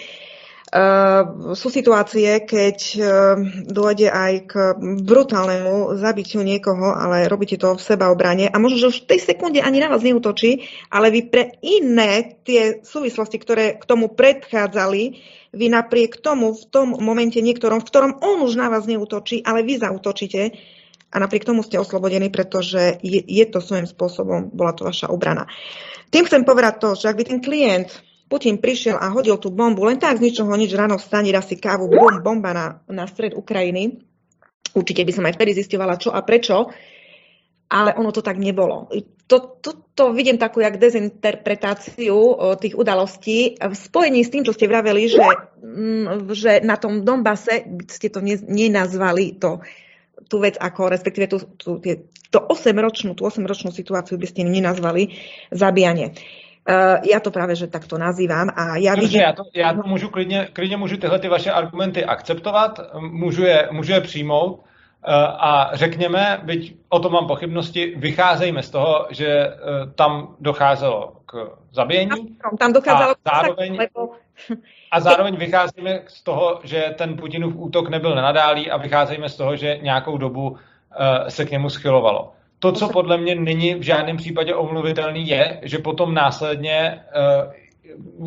[0.74, 3.06] Uh, sú situácie, keď uh,
[3.62, 4.52] dôjde aj k
[5.06, 9.62] brutálnemu zabitiu niekoho, ale robíte to v sebaobrane a možno, že už v tej sekunde
[9.62, 15.02] ani na vás neutočí, ale vy pre iné tie súvislosti, ktoré k tomu predchádzali,
[15.54, 19.62] vy napriek tomu v tom momente niektorom, v ktorom on už na vás neutočí, ale
[19.62, 20.58] vy zautočíte
[21.14, 25.46] a napriek tomu ste oslobodení, pretože je, je to svojím spôsobom, bola to vaša obrana.
[26.10, 27.94] Tým chcem povedať to, že ak by ten klient
[28.34, 31.54] Putin prišiel a hodil tú bombu, len tak z ničoho nič ráno vstane, dá si
[31.54, 34.02] kávu, bum, bomba na, na stred Ukrajiny,
[34.74, 36.66] určite by som aj vtedy zistovala čo a prečo,
[37.70, 38.90] ale ono to tak nebolo.
[39.30, 44.66] To, to, to vidím takú jak dezinterpretáciu tých udalostí v spojení s tým, čo ste
[44.66, 45.22] vraveli, že,
[45.62, 48.18] mm, že na tom Donbase ste to
[48.50, 49.62] nenazvali to,
[50.26, 51.78] tú vec ako, respektíve tú, tú,
[52.34, 55.14] to 8-ročnú, tú 8-ročnú situáciu by ste nenazvali
[55.54, 56.10] zabíjanie.
[56.10, 56.43] Uh,
[57.12, 59.20] já to právě, že tak to nazývám a já vidím...
[59.20, 63.68] Já to, já to můžu klidně, klidně můžu tyhle ty vaše argumenty akceptovat, můžu je,
[63.72, 64.64] můžu je přijmout,
[65.06, 69.56] Eh, a řekněme, byť o tom mám pochybnosti, vycházejme z toho, že eh,
[69.94, 72.36] tam docházelo k zabíjení.
[72.58, 73.78] Tam docházelo a zároveň,
[74.90, 79.56] a zároveň vycházíme z toho, že ten Putinův útok nebyl nenadálý a vycházejme z toho,
[79.56, 82.32] že nějakou dobu eh, se k němu schylovalo.
[82.64, 87.00] To, co podle mě není v žádném případě omluvitelný, je, že potom následně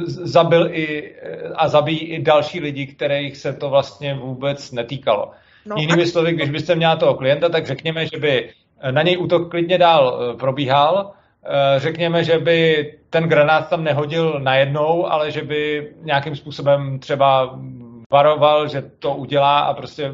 [0.08, 1.16] zabil i,
[1.56, 5.32] a zabíjí i další lidi, kterých se to vlastně vůbec netýkalo.
[5.66, 6.06] No, Jinými a...
[6.06, 8.50] slovy, když byste měla toho klienta, tak řekněme, že by
[8.92, 11.12] na něj útok klidně dál eh, probíhal,
[11.46, 17.60] eh, řekněme, že by ten granát tam nehodil najednou, ale že by nějakým způsobem třeba
[18.12, 20.14] varoval, že to udělá a prostě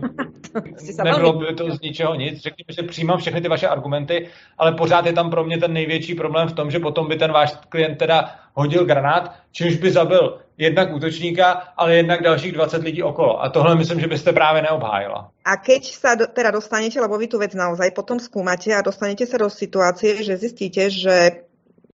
[1.04, 2.41] nebylo by to z ničeho nic.
[2.41, 4.28] Řekněme, že přijímám všechny ty vaše argumenty,
[4.58, 7.32] ale pořád je tam pro mě ten největší problém v tom, že potom by ten
[7.32, 13.04] váš klient teda hodil granát, čímž by zabil jednak útočníka, ale jednak dalších 20 lidí
[13.04, 13.44] okolo.
[13.44, 15.32] A tohle myslím, že byste právě neobhájila.
[15.46, 19.26] A keď sa do, teda dostanete, lebo vy tu vec naozaj potom skúmate a dostanete
[19.26, 21.46] sa do situácie, že zistíte, že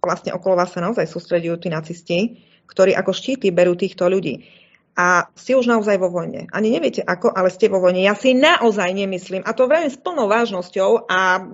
[0.03, 2.19] vlastne okolo vás sa naozaj sústredujú tí nacisti,
[2.67, 4.66] ktorí ako štíty berú týchto ľudí
[4.97, 6.49] a ste už naozaj vo vojne.
[6.49, 8.01] Ani neviete ako, ale ste vo vojne.
[8.01, 11.45] Ja si naozaj nemyslím, a to vravím s plnou vážnosťou a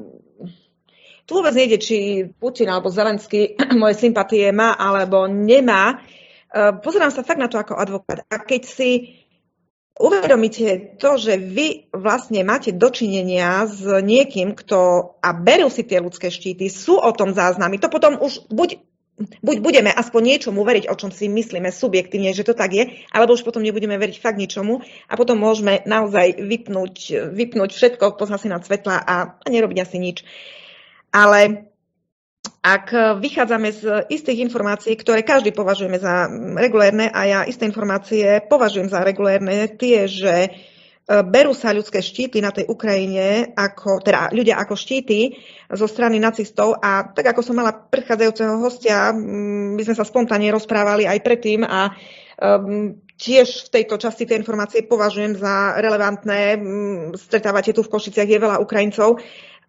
[1.26, 5.98] tu vôbec nejde, či Putin alebo Zelenský moje sympatie má alebo nemá.
[6.50, 8.22] E, pozerám sa fakt na to ako advokát.
[8.30, 8.90] A keď si
[9.98, 14.78] uvedomíte to, že vy vlastne máte dočinenia s niekým, kto
[15.18, 18.82] a berú si tie ľudské štíty, sú o tom záznamy, to potom už buď
[19.42, 23.34] buď budeme aspoň niečomu veriť, o čom si myslíme subjektívne, že to tak je, alebo
[23.34, 26.94] už potom nebudeme veriť fakt ničomu a potom môžeme naozaj vypnúť,
[27.32, 30.18] vypnúť všetko, pozná si na svetla a, a nerobiť asi nič.
[31.12, 31.72] Ale
[32.62, 38.86] ak vychádzame z istých informácií, ktoré každý považujeme za regulérne a ja isté informácie považujem
[38.86, 40.54] za regulérne, tie, že
[41.20, 45.36] berú sa ľudské štíty na tej Ukrajine, ako, teda ľudia ako štíty
[45.68, 51.04] zo strany nacistov a tak ako som mala predchádzajúceho hostia, my sme sa spontánne rozprávali
[51.04, 51.92] aj predtým a
[52.40, 56.58] um, tiež v tejto časti tej informácie považujem za relevantné.
[57.14, 59.20] Stretávate tu v Košiciach, je veľa Ukrajincov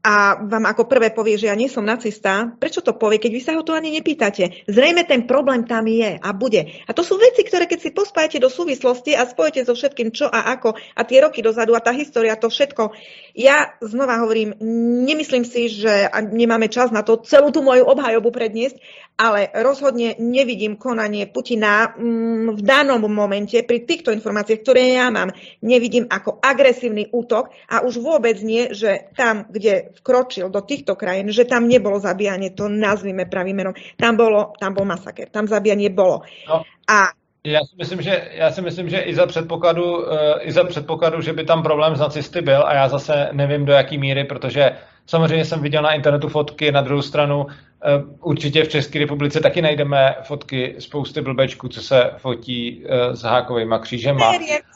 [0.04, 3.41] a vám ako prvé povie, že ja nie som nacista, prečo to povie, keď vy
[3.41, 4.68] sa ho to ani nepýtate?
[4.68, 6.84] Zrejme ten problém tam je a bude.
[6.84, 10.28] A to sú veci, ktoré keď si pospájate do súvislosti a spojete so všetkým čo
[10.28, 12.91] a ako a tie roky dozadu a tá história, to všetko.
[13.32, 14.60] Ja znova hovorím,
[15.08, 18.76] nemyslím si, že nemáme čas na to celú tú moju obhajobu predniesť,
[19.18, 25.30] ale rozhodne nevidím konanie Putina mm, v danom momente pri týchto informáciách, ktoré ja mám,
[25.61, 31.30] nevidím ako agresívny útok a už vôbec nie, že tam, kde vkročil do týchto krajín,
[31.30, 33.76] že tam nebolo zabíjanie, to nazvime pravým menom.
[33.95, 36.26] Tam, bolo, tam bol masaker, tam zabíjanie bolo.
[36.49, 36.66] No.
[36.89, 37.14] A
[37.45, 40.07] já si myslím, že, já si myslím, že i za, předpokladu, uh,
[40.41, 43.74] i za předpokladu, že by tam problém s nacisty byl, a já zase nevím do
[43.74, 44.72] jaký míry, protože
[45.06, 47.45] samozřejmě jsem viděl na internetu fotky, na druhou stranu
[47.86, 53.24] Eh, určitě v České republice taky najdeme fotky spousty blbečků, co se fotí eh, s
[53.24, 54.32] hákovými křížema.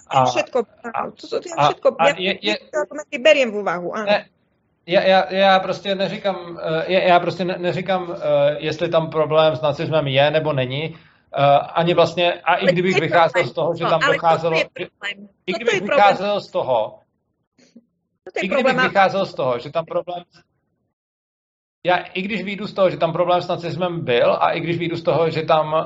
[0.07, 0.59] a, všetko,
[0.93, 2.57] a, to, to, všetko, a, a je, je,
[3.19, 4.05] beriem v úvahu, áno.
[4.05, 4.25] Ne,
[4.85, 8.15] já, já, já prostě neříkám, já, já prostě ne, neříkám,
[8.57, 10.95] jestli tam problém s nacismem je nebo není,
[11.73, 14.55] ani vlastně, a i kdybych vycházel z toho, že tam docházelo,
[15.45, 16.99] i kdybych vycházel z toho,
[18.41, 20.23] i kdybych vycházel z toho, že tam problém
[21.87, 24.77] já i když výjdu z toho, že tam problém s nacismem byl a i když
[24.77, 25.79] výjdu z toho, že tam, uh,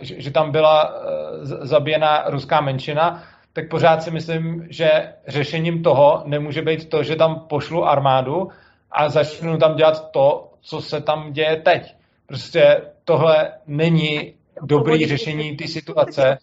[0.00, 1.04] že, že tam byla uh,
[1.42, 3.22] zabíjena ruská menšina,
[3.52, 8.48] tak pořád si myslím, že řešením toho nemůže být to, že tam pošlu armádu
[8.90, 11.94] a začnu tam dělat to, co se tam děje teď.
[12.26, 16.38] Prostě tohle není dobrý řešení té situace.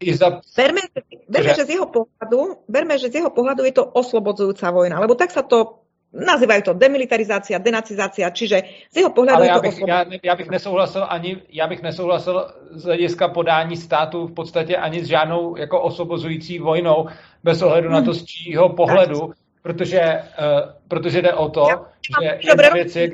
[0.00, 0.40] I za...
[0.56, 0.80] Berme,
[1.28, 2.38] berme, že z jeho pohľadu,
[2.68, 6.72] berme, že z jeho pohľadu je to oslobodzujúca vojna, lebo tak sa to nazývajú to
[6.72, 11.42] demilitarizácia, denacizácia, čiže z jeho pohľadu Ale je to bych, já, já, bych nesouhlasil ani,
[11.48, 17.08] já bych nesouhlasil z hlediska podání státu v podstatě ani s žádnou jako osvobozující vojnou,
[17.44, 17.94] bez ohledu hmm.
[17.94, 19.32] na to, z čího pohledu,
[19.62, 23.10] protože, uh, protože jde o to, ja, že jedna věc je...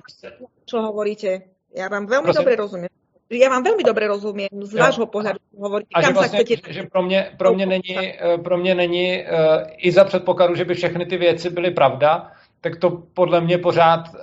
[0.64, 1.42] Čo hovoríte?
[1.76, 2.44] Já vám velmi Prosím?
[2.44, 2.88] dobře rozumím.
[3.34, 5.38] Já vám velmi dobře rozumím z vášho pohledu.
[5.58, 6.72] Hovoríte, a kam že, vlastně, chcete...
[6.72, 9.28] že pro mě, pro mě není, eh, pro mě není uh,
[9.76, 12.30] i za předpokladu, že by všechny ty věci byly pravda,
[12.60, 14.20] tak to podle mě pořád uh,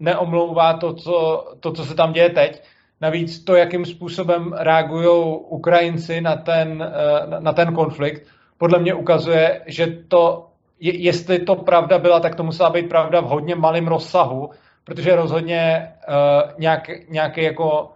[0.00, 2.62] neomlouvá to co, to, co se tam děje teď.
[3.00, 8.26] Navíc to, jakým způsobem reagují Ukrajinci na ten, uh, na ten konflikt,
[8.58, 10.46] podle mě ukazuje, že to,
[10.80, 14.50] je, jestli to pravda byla, tak to musela být pravda v hodně malém rozsahu,
[14.84, 16.14] protože rozhodně uh,
[16.58, 17.90] nějak, nějaký jako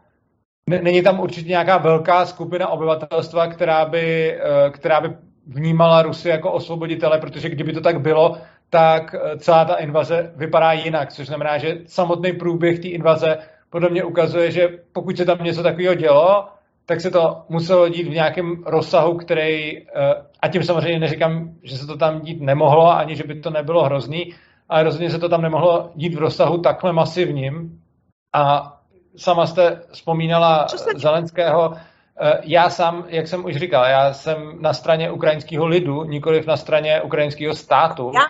[0.69, 4.39] není tam určitě nějaká velká skupina obyvatelstva, která by,
[4.71, 5.09] která by
[5.47, 8.37] vnímala Rusy jako osvoboditele, protože kdyby to tak bylo,
[8.71, 13.39] tak eh, celá ta invaze vypadá jinak, což znamená, že samotný průběh té invaze
[13.71, 16.49] podle mě ukazuje, že pokud se tam něco takového dělo,
[16.87, 19.85] tak se to muselo dít v nějakém rozsahu, který, eh,
[20.43, 23.85] a tím samozřejmě neříkám, že se to tam dít nemohlo, ani že by to nebylo
[23.85, 24.35] hrozný,
[24.69, 27.81] ale rozhodně se to tam nemohlo dít v rozsahu takhle masivním.
[28.35, 28.75] A
[29.17, 31.75] sama jste vzpomínala Zelenského,
[32.21, 36.57] eh, já sám, jak jsem už říkal, já jsem na straně ukrajinského lidu, nikoliv na
[36.57, 38.13] straně ukrajinského státu.
[38.15, 38.27] Já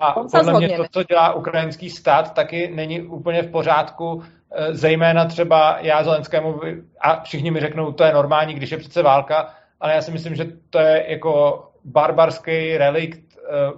[0.00, 4.22] a podle mě to, co dělá ukrajinský stát, taky není úplně v pořádku,
[4.52, 6.60] e, zejména třeba já Zelenskému,
[7.00, 10.34] a všichni mi řeknou, to je normální, když je přece válka, ale já si myslím,
[10.34, 13.72] že to je jako barbarský relikt e,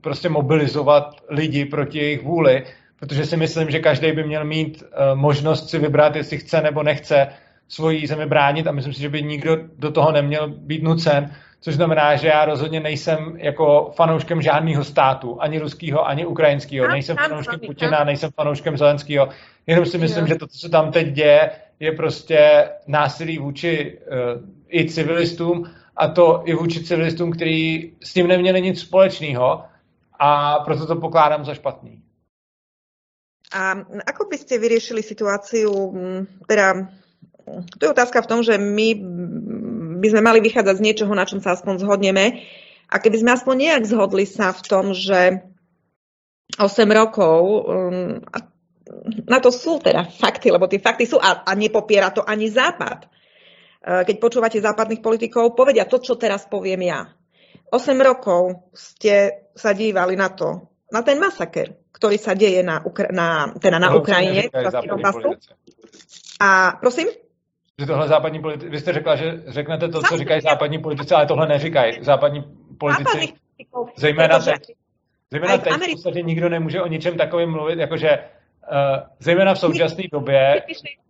[0.00, 2.64] prostě mobilizovat lidi proti jejich vůli,
[2.98, 6.82] protože si myslím, že každý by měl mít e, možnost si vybrat, jestli chce nebo
[6.82, 7.28] nechce
[7.68, 11.30] svoji zemi bránit a myslím si, že by nikdo do toho neměl být nucen
[11.60, 17.16] což znamená, že já rozhodně nejsem jako fanouškem žádného státu, ani ruského, ani ukrajinského, nejsem
[17.16, 19.28] fanouškem Putina, nejsem fanouškem Zelenského,
[19.66, 24.48] jenom si myslím, že to, co se tam teď děje, je prostě násilí vůči uh,
[24.68, 29.62] i civilistům, a to i vůči civilistům, kteří s tím neměli nic společného
[30.18, 32.02] a proto to pokládám za špatný.
[33.48, 35.72] A ako by ste vyriešili situáciu,
[36.44, 36.92] teda
[37.80, 38.88] to je otázka v tom, že my
[39.98, 42.44] by sme mali vychádzať z niečoho, na čom sa aspoň zhodneme.
[42.88, 45.44] A keby sme aspoň nejak zhodli sa v tom, že
[46.56, 47.68] 8 rokov,
[49.28, 53.04] na to sú teda fakty, lebo tie fakty sú a, a nepopiera to ani Západ.
[53.78, 57.06] Uh, keď počúvate západných politikov, povedia to, čo teraz poviem ja.
[57.68, 63.10] 8 rokov ste sa dívali na to, na ten masaker, ktorý sa deje na, Ukra-
[63.10, 64.46] na, teda na Ukrajine.
[66.38, 67.10] A prosím?
[67.78, 71.26] že tohle západní politici, vy jste řekla, že řeknete to, co říkají západní politici, ale
[71.26, 71.92] tohle neříkají.
[72.00, 72.44] Západní
[72.78, 73.32] politici,
[73.96, 74.62] zejména teď,
[75.30, 78.78] zejména teď v podstatě nikdo nemůže o ničem takovém mluvit, jakože uh,
[79.18, 80.62] zejména v současné době...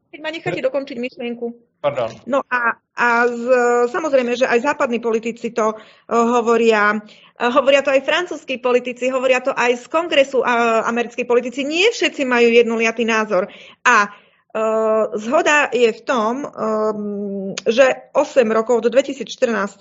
[0.09, 1.47] Keď ma necháte dokončiť myšlienku.
[1.85, 2.11] Pardon.
[2.27, 3.45] No a, a z,
[3.93, 5.79] samozrejme, že aj západní politici to uh,
[6.09, 11.63] hovoria, uh, hovoria to aj francúzskí politici, hovoria to aj z kongresu uh, americkí politici.
[11.63, 13.47] Nie všetci majú jednoliatý názor.
[13.85, 14.11] A
[14.59, 19.77] Eh, zhoda je v tom, ehm, že 8 rokov do 2014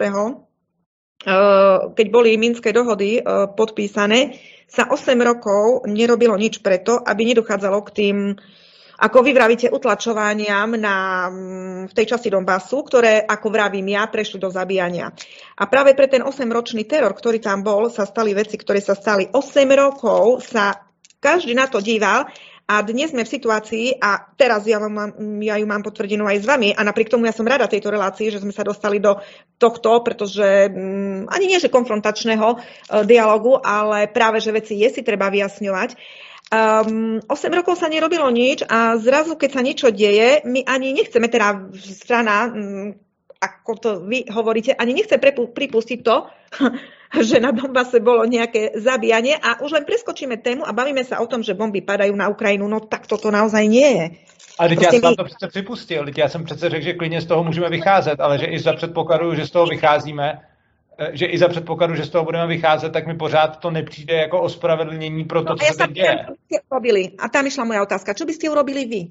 [1.23, 1.33] eh,
[1.95, 4.35] keď boli Minské dohody eh, podpísané,
[4.67, 8.17] sa 8 rokov nerobilo nič preto, aby nedochádzalo k tým,
[8.97, 14.41] ako vy vravíte, utlačovaniam na, mm, v tej časti Donbasu, ktoré, ako vravím ja, prešli
[14.41, 15.13] do zabíjania.
[15.57, 19.29] A práve pre ten 8-ročný teror, ktorý tam bol, sa stali veci, ktoré sa stali.
[19.29, 20.89] 8 rokov sa
[21.21, 22.25] každý na to díval
[22.67, 26.45] a dnes sme v situácii, a teraz ja, mám, ja ju mám potvrdenú aj s
[26.45, 29.15] vami, a napriek tomu ja som rada tejto relácii, že sme sa dostali do
[29.55, 32.59] tohto, pretože mm, ani nie, že konfrontačného uh,
[33.07, 35.95] dialogu, ale práve, že veci je si treba vyjasňovať.
[36.47, 41.27] Um, 8 rokov sa nerobilo nič a zrazu, keď sa niečo deje, my ani nechceme,
[41.27, 42.95] teda strana, um,
[43.35, 45.19] ako to vy hovoríte, ani nechce
[45.51, 46.15] pripustiť to,
[47.27, 51.27] že na Donbase bolo nejaké zabíjanie a už len preskočíme tému a bavíme sa o
[51.27, 54.05] tom, že bomby padajú na Ukrajinu, no tak toto naozaj nie je.
[54.59, 55.15] Ale prostě já jsem my...
[55.15, 58.45] to přece připustil, já jsem přece řekl, že klidně z toho můžeme vycházet, ale že
[58.45, 60.39] i za předpokladu, že z toho vycházíme,
[61.11, 64.41] že i za předpokladu, že z toho budeme vycházet, tak mi pořád to nepřijde jako
[64.41, 66.25] ospravedlnění pro to, no, co ja se teď děje.
[66.71, 67.11] Urobili.
[67.19, 68.13] A tam išla moja otázka.
[68.13, 69.01] Čo by ste urobili vy?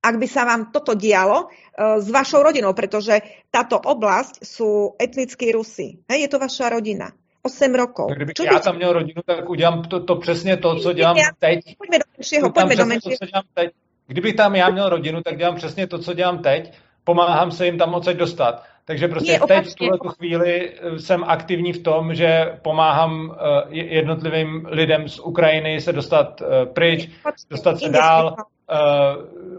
[0.00, 3.20] Ak by sa vám toto dialo uh, s vašou rodinou, pretože
[3.52, 6.00] táto oblasť sú etnickí Rusy.
[6.08, 7.12] Hej, je to vaša rodina.
[7.42, 8.08] 8 rokov.
[8.08, 11.16] Tak kdybych Čo já tam měl rodinu, tak udělám to, to přesně to, co dělám
[11.38, 11.76] teď.
[11.78, 13.10] Pojďme do menšího, pojďme do menšího.
[13.10, 13.70] To, co dělám teď.
[14.06, 16.72] Kdybych tam já měl rodinu, tak dělám přesně to, co dělám teď.
[17.04, 18.64] Pomáhám se jim tam odsaď dostat.
[18.84, 23.36] Takže prostě Nie, teď v tuhle tu chvíli eh, jsem aktivní v tom, že pomáhám
[23.36, 27.08] eh, jednotlivým lidem z Ukrajiny se dostat eh, pryč,
[27.50, 28.36] dostat se dál,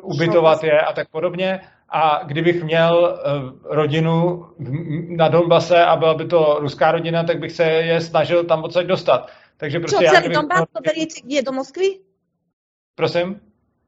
[0.02, 1.62] ubytovat je a tak podobně.
[1.90, 3.20] A kdybych měl
[3.64, 4.46] rodinu
[5.10, 8.86] na Donbase a byla by to ruská rodina, tak bych se je snažil tam odsaď
[8.86, 9.30] dostat.
[9.58, 11.42] Takže prostě Čo, celý já, Donbass to beriete?
[11.46, 12.00] Do Moskvy?
[12.96, 13.42] Prosím?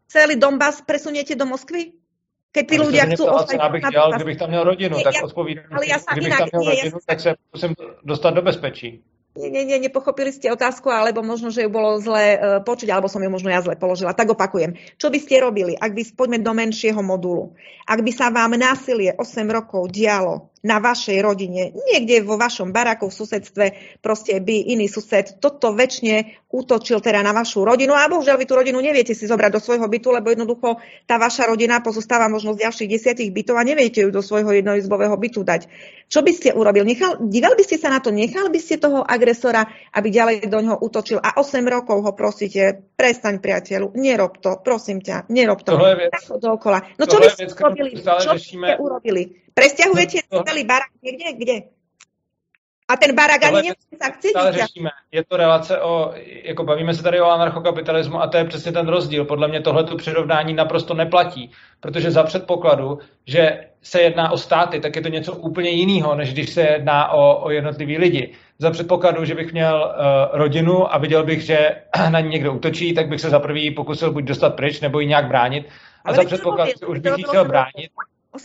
[0.08, 1.92] Celý Donbass presuniete do Moskvy?
[2.54, 3.58] Keď ty ľudia chcú ostať...
[3.58, 5.66] Já bych dělal, kdybych tam měl rodinu, tak ja, odpovídám.
[5.74, 7.72] Ale ja sa kdybych tam měl rodinu, ja tak se musím
[8.06, 9.02] dostat do bezpečí.
[9.34, 13.10] Nie, nie, nie, nepochopili ste otázku, alebo možno, že ju bolo zle uh, počuť, alebo
[13.10, 14.14] som ju možno ja zle položila.
[14.14, 14.78] Tak opakujem.
[15.02, 17.58] Čo by ste robili, ak by, poďme do menšieho modulu,
[17.90, 23.12] ak by sa vám násilie 8 rokov dialo na vašej rodine, niekde vo vašom baraku
[23.12, 23.66] v susedstve,
[24.00, 28.56] proste by iný sused toto väčšine útočil teda na vašu rodinu a bohužiaľ vy tú
[28.56, 32.64] rodinu neviete si zobrať do svojho bytu, lebo jednoducho tá vaša rodina pozostáva možno z
[32.64, 35.68] ďalších desiatich bytov a neviete ju do svojho jednoizbového bytu dať.
[36.08, 36.96] Čo by ste urobili?
[36.96, 40.60] Nechal, divali by ste sa na to, nechali by ste toho agresora, aby ďalej do
[40.64, 45.76] ňoho útočil a 8 rokov ho prosíte, prestaň priateľu, nerob to, prosím ťa, nerob to.
[45.76, 46.14] Tohle je vec.
[46.96, 47.90] No čo by ste urobili?
[48.00, 49.44] Čo by ste urobili?
[49.54, 51.34] Presťahujete to, celý barak někde?
[51.34, 51.54] Kde?
[52.88, 54.90] A ten barak ani nemusí sa chce řešíme.
[55.12, 58.88] Je to relace o, jako bavíme se tady o anarchokapitalismu a to je přesně ten
[58.88, 59.26] rozdíl.
[59.26, 64.96] Podle mě tohleto přirovnání naprosto neplatí, protože za předpokladu, že se jedná o státy, tak
[64.96, 68.34] je to něco úplně jiného, než když se jedná o, o jednotlivý lidi.
[68.60, 71.76] Za předpokladu, že bych měl uh, rodinu a viděl bych, že
[72.10, 75.08] na ní někdo útočí, tak bych se za prvý pokusil buď dostat pryč, nebo ji
[75.08, 75.66] nějak bránit.
[76.06, 77.92] A Ale za předpokladu, že už bych ji chtěl bránit,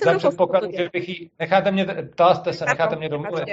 [0.04, 3.44] za předpokladu, že bych jí, necháte mě, ptala jste se, necháte mě domluvit.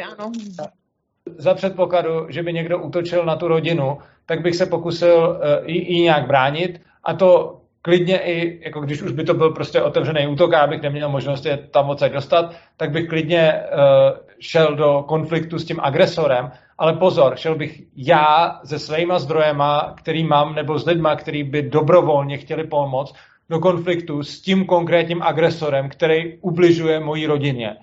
[1.37, 5.93] Za předpokladu, že by někdo útočil na tu rodinu, tak bych se pokusil uh, jí,
[5.93, 10.27] jí nějak bránit a to klidně i, jako když už by to byl prostě otevřený
[10.27, 15.03] útok a abych neměl možnost je tam odsaď dostat, tak bych klidně uh, šel do
[15.07, 20.79] konfliktu s tím agresorem, ale pozor, šel bych já se svýma zdrojema, který mám, nebo
[20.79, 23.15] s lidma, který by dobrovolně chtěli pomoct,
[23.49, 27.77] do konfliktu s tím konkrétním agresorem, který ubližuje mojí rodině.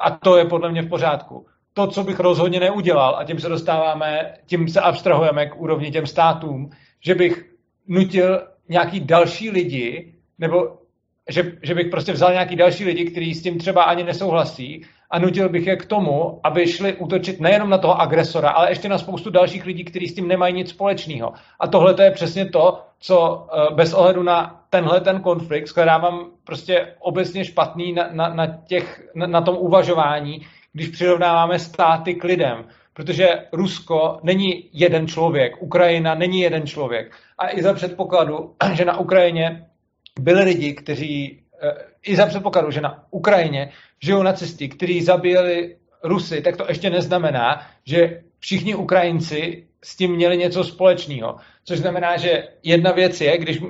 [0.00, 1.46] A to je podle mě v pořádku.
[1.74, 6.06] To, co bych rozhodně neudělal, a tím se dostáváme, tím se abstrahujeme k úrovni těm
[6.06, 7.44] státům, že bych
[7.86, 10.78] nutil nějaký další lidi, nebo
[11.28, 15.18] že, že bych prostě vzal nějaký další lidi, kteří s tím třeba ani nesouhlasí a
[15.18, 18.98] nutil bych je k tomu, aby šli útočit nejenom na toho agresora, ale ještě na
[18.98, 21.32] spoustu dalších lidí, kteří s tím nemají nic společného.
[21.60, 26.26] A tohle to je přesně to, co eh, bez ohledu na tenhle ten konflikt shledávám
[26.44, 32.24] prostě obecně špatný na, na, na, těch, na, na tom uvažování, když přirovnáváme státy k
[32.24, 32.64] lidem.
[32.92, 37.12] Protože Rusko není jeden člověk, Ukrajina není jeden člověk.
[37.38, 39.66] A i za předpokladu, že na Ukrajině
[40.20, 41.74] byli lidi, kteří, eh,
[42.06, 43.70] i za předpokladu, že na Ukrajině
[44.02, 50.36] žijou nacisti, kteří zabíjeli Rusy, tak to ještě neznamená, že všichni Ukrajinci s tím měli
[50.36, 51.36] něco společného.
[51.64, 53.60] Což znamená, že jedna věc je, když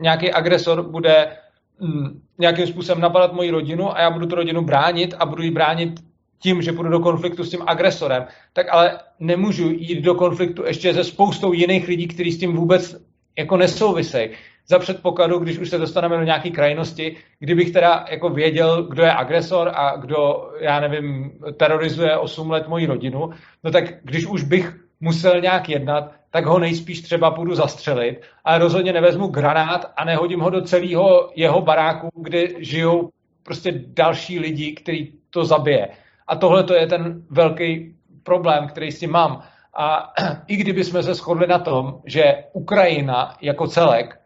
[0.00, 1.36] nějaký agresor bude
[1.80, 5.50] mm, nějakým způsobem napadat moji rodinu a já budu tu rodinu bránit a budu ji
[5.50, 6.00] bránit
[6.38, 10.94] tím, že půjdu do konfliktu s tím agresorem, tak ale nemůžu jít do konfliktu ještě
[10.94, 12.96] se spoustou jiných lidí, kteří s tím vůbec
[13.38, 14.30] jako nesouvisejí.
[14.66, 19.12] Za předpokladu, když už se dostaneme do nějaké krajnosti, kdybych teda jako věděl, kdo je
[19.12, 23.30] agresor a kdo, já nevím, terorizuje 8 let moji rodinu,
[23.64, 28.58] no tak když už bych musel nějak jednat, tak ho nejspíš třeba půjdu zastřelit, ale
[28.58, 33.10] rozhodně nevezmu granát a nehodím ho do celého jeho baráku, kde žijou
[33.42, 35.88] prostě další lidi, který to zabije.
[36.28, 39.42] A tohle to je ten velký problém, který s tím mám.
[39.76, 40.12] A
[40.46, 44.21] i kdyby jsme se shodli na tom, že Ukrajina jako celek,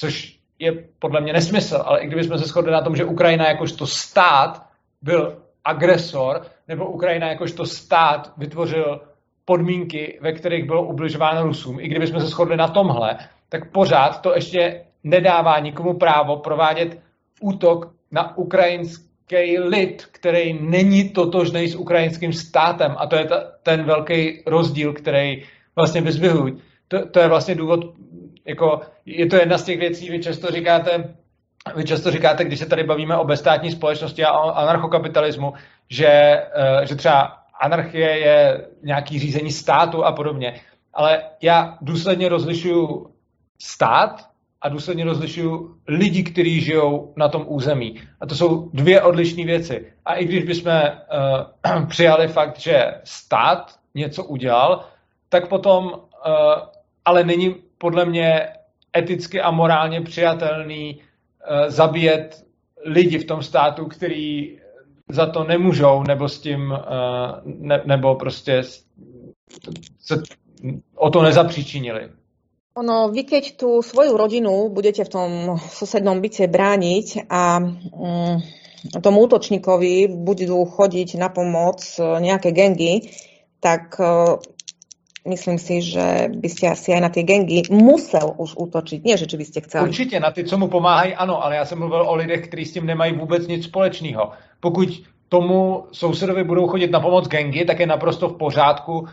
[0.00, 3.48] což je podle mě nesmysl, ale i kdyby jsme se shodli na tom, že Ukrajina
[3.48, 4.66] jakožto stát
[5.02, 9.00] byl agresor, nebo Ukrajina jakožto stát vytvořil
[9.44, 14.34] podmínky, ve kterých bylo ubližováno Rusům, i kdybychom se shodli na tomhle, tak pořád to
[14.34, 16.98] ještě nedává nikomu právo provádět
[17.40, 22.94] útok na Ukrajinsk, ukrajinský lid, který není totožný s ukrajinským státem.
[22.98, 25.42] A to je ta, ten velký rozdíl, který
[25.76, 26.58] vlastně vyzvihují.
[26.90, 27.80] To, to je vlastně důvod,
[28.44, 31.14] jako, je to jedna z těch věcí, vy často říkáte,
[31.76, 35.52] vy často říkáte, když se tady bavíme o bezstátní společnosti a o anarchokapitalismu,
[35.88, 40.60] že, eh, že třeba anarchie je nějaký řízení státu a podobně.
[40.94, 43.10] Ale já důsledně rozlišuju
[43.58, 44.28] stát
[44.62, 48.00] a důsledně rozlišuju lidi, kteří žijou na tom území.
[48.20, 49.92] A to jsou dvě odlišné věci.
[50.04, 54.84] A i když bychom uh, přijali fakt, že stát něco udělal,
[55.28, 55.92] tak potom uh,
[57.04, 58.48] ale není podle mě
[58.96, 62.44] eticky a morálně přijatelný uh, zabíjet
[62.84, 64.58] lidi v tom státu, který
[65.08, 66.78] za to nemůžou, nebo s tím, uh,
[67.44, 68.62] ne, nebo prostě
[70.00, 70.22] se
[70.94, 72.08] o to nezapříčinili.
[72.74, 78.38] Ono, vy keď tú svoju rodinu budete v tom susednom byte brániť a um,
[79.02, 83.12] tomu útočníkovi budú chodiť na pomoc e, nejaké gengy,
[83.60, 84.00] tak
[85.28, 89.04] myslím si, že by ste asi aj na tie gengy musel už útočiť.
[89.04, 89.88] Nie, že či by ste chceli.
[89.88, 92.72] Určitě, na ty, co mu pomáhají, ano, ale já jsem mluvil o lidech, kteří s
[92.72, 94.30] tím nemají vůbec nic společného.
[94.60, 94.88] Pokud
[95.28, 99.06] tomu sousedovi budou chodit na pomoc gengy, tak je naprosto v pořádku uh,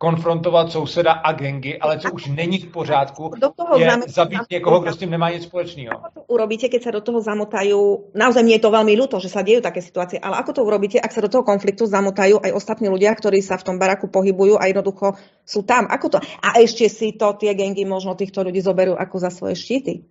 [0.00, 4.80] konfrontovat souseda a gengy, ale co už není v pořádku, do toho je zabít někoho,
[4.80, 5.92] kdo s tím nemá nic společného.
[5.92, 9.28] Ako to urobíte, keď sa do toho zamotajú, naozaj mne je to veľmi ľúto, že
[9.28, 12.48] sa dejú také situácie, ale ako to urobíte, ak sa do toho konfliktu zamotajú aj
[12.56, 15.84] ostatní ľudia, ktorí sa v tom baraku pohybujú a jednoducho sú tam?
[15.92, 16.18] Ako to?
[16.40, 20.08] A ešte si to tie gengy možno týchto ľudí zoberú ako za svoje štíty.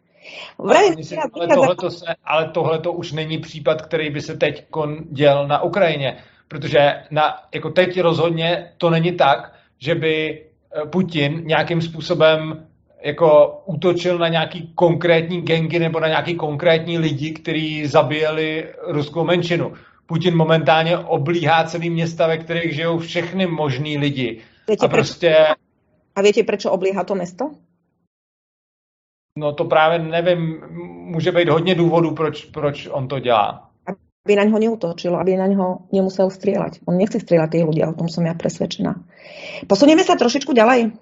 [0.62, 4.70] Ale, si, ale, tohleto se, ale tohleto už není případ, který by se teď
[5.10, 11.42] děl na Ukrajině, protože na, jako teď rozhodně to není tak, že by eh, Putin
[11.46, 12.66] nějakým způsobem
[13.02, 19.74] jako útočil na nějaký konkrétní gengy nebo na nějaký konkrétní lidi, kteří zabíjeli ruskou menšinu.
[20.06, 24.42] Putin momentálně oblíhá celý města, ve kterých žijou všechny možný lidi.
[24.68, 25.36] Viete, a prostě...
[26.16, 27.52] A víte, proč oblíhá to město?
[29.36, 30.62] No to právě nevím,
[31.12, 33.69] může být hodně důvodů, proč, proč on to dělá.
[34.30, 36.86] Aby na něho neutočilo, aby na něho nemusel strieľať.
[36.86, 38.94] On nechce strieľať tých ľudí, o tom som ja presvedčená.
[39.66, 40.94] Posunieme sa trošičku ďalej.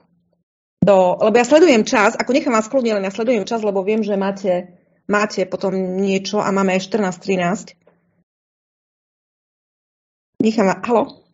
[0.80, 4.00] Do, lebo ja sledujem čas, ako nechám vás kľudne, len ja sledujem čas, lebo viem,
[4.00, 4.80] že máte,
[5.12, 7.76] máte potom niečo a máme aj 14.13.
[10.40, 11.28] Nechám vás, halo?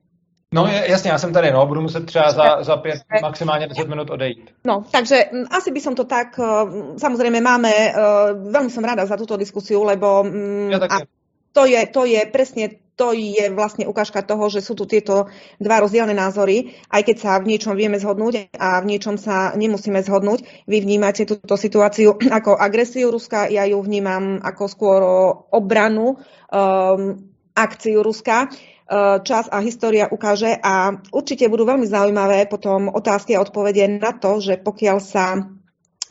[0.54, 4.10] No jasně, já jsem tady, no, budu muset třeba za, za pět, maximálně 10 minut
[4.10, 4.50] odejít.
[4.66, 7.92] No, takže mm, asi by som to tak, mm, samozrejme máme, e,
[8.34, 11.06] veľmi som rada za túto diskusiu, lebo mm, ja a
[11.54, 15.26] to je, to je presne to je vlastne ukážka toho, že sú tu tieto
[15.58, 19.98] dva rozdielne názory, aj keď sa v niečom vieme zhodnúť a v niečom sa nemusíme
[20.06, 20.70] zhodnúť.
[20.70, 25.02] Vy vnímate túto situáciu ako agresiu Ruska, ja ju vnímam ako skôr
[25.50, 26.22] obranu
[26.54, 27.18] um,
[27.58, 28.54] akciu Ruska.
[28.84, 34.14] Eh, čas a história ukáže a určite budú veľmi zaujímavé potom otázky a odpovede na
[34.14, 35.40] to, že pokiaľ sa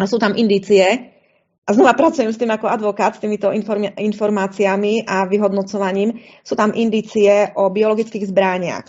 [0.03, 1.15] sú tam indície,
[1.63, 3.55] a znova pracujem s tým ako advokát, s týmito
[3.97, 8.87] informáciami a vyhodnocovaním, sú tam indície o biologických zbrániach.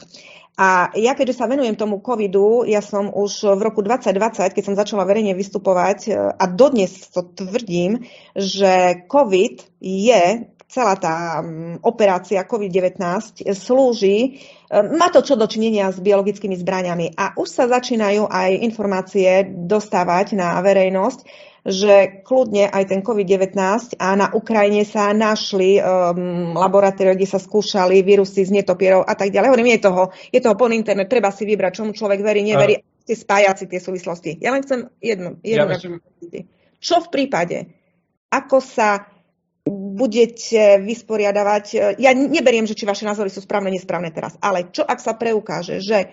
[0.53, 4.78] A ja, keďže sa venujem tomu covidu, ja som už v roku 2020, keď som
[4.78, 8.05] začala verejne vystupovať, eh, a dodnes to tvrdím,
[8.38, 11.45] že covid je celá tá
[11.86, 12.97] operácia COVID-19
[13.53, 14.30] slúži, e,
[14.97, 20.57] má to čo dočinenia s biologickými zbraniami a už sa začínajú aj informácie dostávať na
[20.65, 23.55] verejnosť, že kľudne aj ten COVID-19
[23.95, 29.32] a na Ukrajine sa našli um, laboratórie, kde sa skúšali vírusy z netopierov a tak
[29.32, 29.47] ďalej.
[29.47, 33.16] Hovorím, je toho, je toho plný internet, treba si vybrať, čomu človek verí, neverí, ste
[33.16, 34.43] spájaci tie súvislosti.
[34.43, 35.93] Ja len chcem jednu, jednu ja myslím...
[36.84, 37.72] Čo v prípade,
[38.28, 39.07] ako sa
[39.72, 41.95] budete vysporiadavať.
[41.95, 45.80] Ja neberiem, že či vaše názory sú správne, nesprávne teraz, ale čo ak sa preukáže,
[45.80, 46.11] že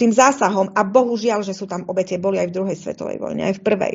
[0.00, 3.60] tým zásahom, a bohužiaľ, že sú tam obete, boli aj v druhej svetovej vojne, aj
[3.60, 3.94] v prvej.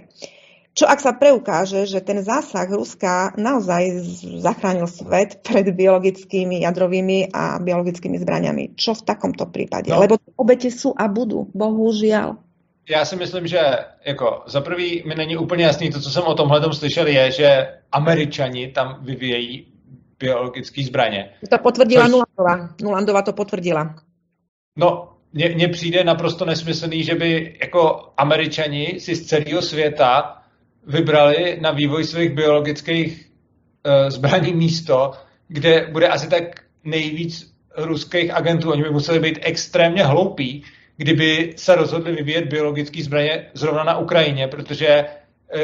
[0.71, 4.07] Čo ak sa preukáže, že ten zásah Ruska naozaj
[4.39, 8.79] zachránil svet pred biologickými, jadrovými a biologickými zbraniami?
[8.79, 9.91] Čo v takomto prípade?
[9.91, 9.99] No.
[9.99, 12.39] Lebo obete sú a budú, bohužiaľ
[12.89, 13.59] já si myslím, že
[14.05, 17.67] jako za prvý mi není úplně jasný to, co jsem o tomhle slyšel, je, že
[17.91, 19.67] američani tam vyvíjejí
[20.19, 21.29] biologické zbraně.
[21.49, 22.11] To potvrdila což...
[22.11, 22.75] Nulandova.
[22.81, 23.95] Nulandova to potvrdila.
[24.77, 30.40] No, mně přijde naprosto nesmyslný, že by jako američani si z celého světa
[30.87, 33.25] vybrali na vývoj svých biologických
[33.85, 35.11] uh, zbraní místo,
[35.47, 36.43] kde bude asi tak
[36.83, 38.71] nejvíc ruských agentů.
[38.71, 40.63] Oni by museli být extrémně hloupí,
[40.97, 45.05] kdyby se rozhodli vyvíjet biologické zbraně zrovna na Ukrajině, protože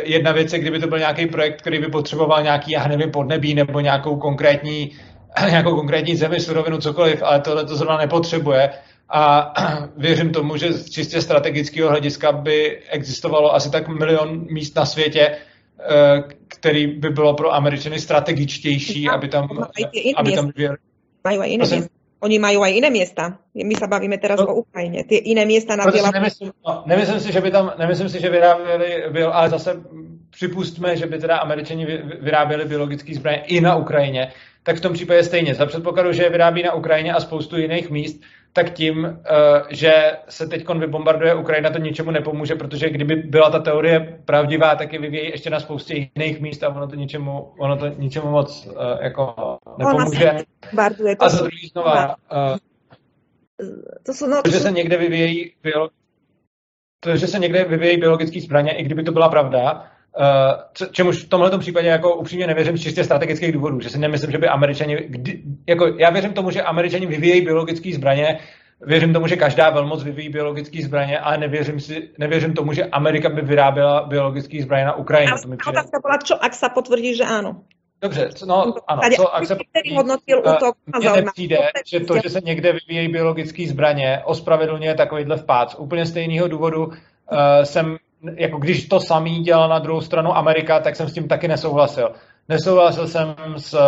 [0.04, 3.54] jedna věc je, kdyby to byl nějaký projekt, který by potřeboval nějaký, já nevím, podnebí
[3.54, 4.92] nebo nějakou konkrétní,
[5.50, 8.70] nějakou konkrétní zemi, surovinu, cokoliv, ale tohle to zrovna nepotřebuje.
[9.10, 9.54] A
[9.98, 15.38] věřím tomu, že z čistě strategického hlediska by existovalo asi tak milion míst na světě,
[16.48, 19.50] který by bylo pro Američany strategičtější, aby tam,
[20.18, 20.52] aby tam
[21.28, 21.82] Majú aj iné Prosím?
[21.84, 21.96] miesta.
[22.18, 23.24] Oni majú aj iné miesta.
[23.54, 25.06] My sa bavíme teraz no, o Ukrajine.
[25.06, 26.10] Tie iné miesta na diela...
[26.10, 29.84] Nemyslím, no, nemyslím, si, že by tam, nemyslím si, že vyráběli, byl, ale zase
[30.30, 31.86] připustme, že by teda američani
[32.22, 34.32] vyráběli biologické zbraně i na Ukrajině,
[34.64, 35.56] tak v tom případě stejně.
[35.56, 38.22] Za předpokladu, že je vyrábí na Ukrajině a spoustu jiných míst,
[38.58, 43.60] tak tím, eh, že se teď vybombarduje Ukrajina, to ničemu nepomůže, protože kdyby byla ta
[43.60, 47.78] teorie pravdivá, tak je vyvíjí ještě na spoustě jiných míst a ono to ničemu, ono
[47.78, 50.32] to ničemu moc uh, jako nepomůže.
[50.72, 52.58] Bombarduje, to a za druhý znova, uh,
[54.04, 55.54] to jsou, no, to že se někde vyvíjí
[57.00, 61.30] to, že se někde vyvíjí biologické zbraně, i kdyby to byla pravda, Uh, čemuž v
[61.30, 64.98] tomhle případě jako upřímně nevěřím z čistě strategických důvodů, že si nemyslím, že by američani,
[65.08, 68.40] kdy, jako já věřím tomu, že američani vyvíjejí biologické zbraně,
[68.82, 73.30] věřím tomu, že každá velmoc vyvíjí biologické zbraně, ale nevěřím, si, nevěřím tomu, že Amerika
[73.30, 75.32] by vyráběla biologické zbraně na Ukrajině.
[75.32, 77.62] A to otázka byla, čo, ak se potvrdí, že ano.
[78.02, 82.40] Dobře, no ano, co, ak se potvrdí, hodnotil útok mně nepřijde, že to, že se
[82.44, 85.72] někde vyvíjejí biologické zbraně, ospravedlňuje takovýhle vpád.
[85.72, 86.94] Z úplně stejného důvodu uh,
[87.64, 87.98] jsem
[88.36, 92.12] jako když to samý dělal na druhou stranu Amerika, tak jsem s tím taky nesouhlasil.
[92.50, 93.80] Nesouhlasil jsem s uh,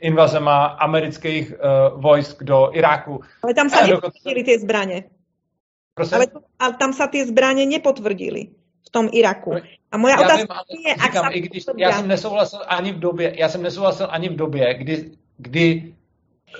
[0.00, 3.20] invazema amerických uh, vojsk do Iráku.
[3.42, 5.04] Ale tam se nepotvrdili ty zbraně.
[5.94, 6.16] Prosím?
[6.16, 8.46] Ale, to, ale tam se ty zbraně nepotvrdili
[8.86, 9.54] v tom Iraku.
[9.92, 13.34] A moja já otázka vím, je, říkám, i když já jsem nesouhlasil ani v době,
[13.38, 15.94] já jsem nesouhlasil ani v době, kdy, kdy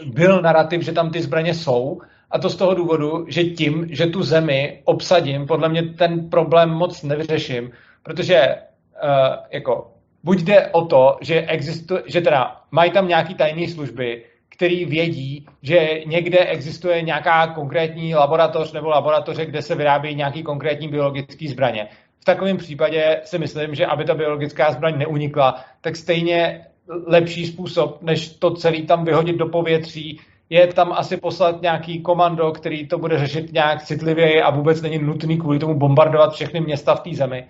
[0.06, 2.00] byl narrativ, že tam ty zbraně jsou,
[2.31, 6.70] a to z toho důvodu, že tím, že tu zemi obsadím, podle mě ten problém
[6.70, 7.70] moc nevyřeším,
[8.03, 9.11] protože uh,
[9.51, 9.91] jako
[10.24, 15.47] buď jde o to, že existuje, že teda mají tam nějaký tajné služby, který vědí,
[15.62, 21.89] že někde existuje nějaká konkrétní laboratoř nebo laboratoře, kde se vyrábějí nějaký konkrétní biologický zbraně.
[22.20, 26.66] V takovém případě si myslím, že aby ta biologická zbraň neunikla, tak stejně
[27.07, 30.20] lepší způsob, než to celý tam vyhodit do povětří,
[30.51, 34.99] je tam asi poslat nějaký komando, který to bude řešit nějak citlivěji a vůbec není
[34.99, 37.46] nutný kvůli tomu bombardovat všechny města v té zemi.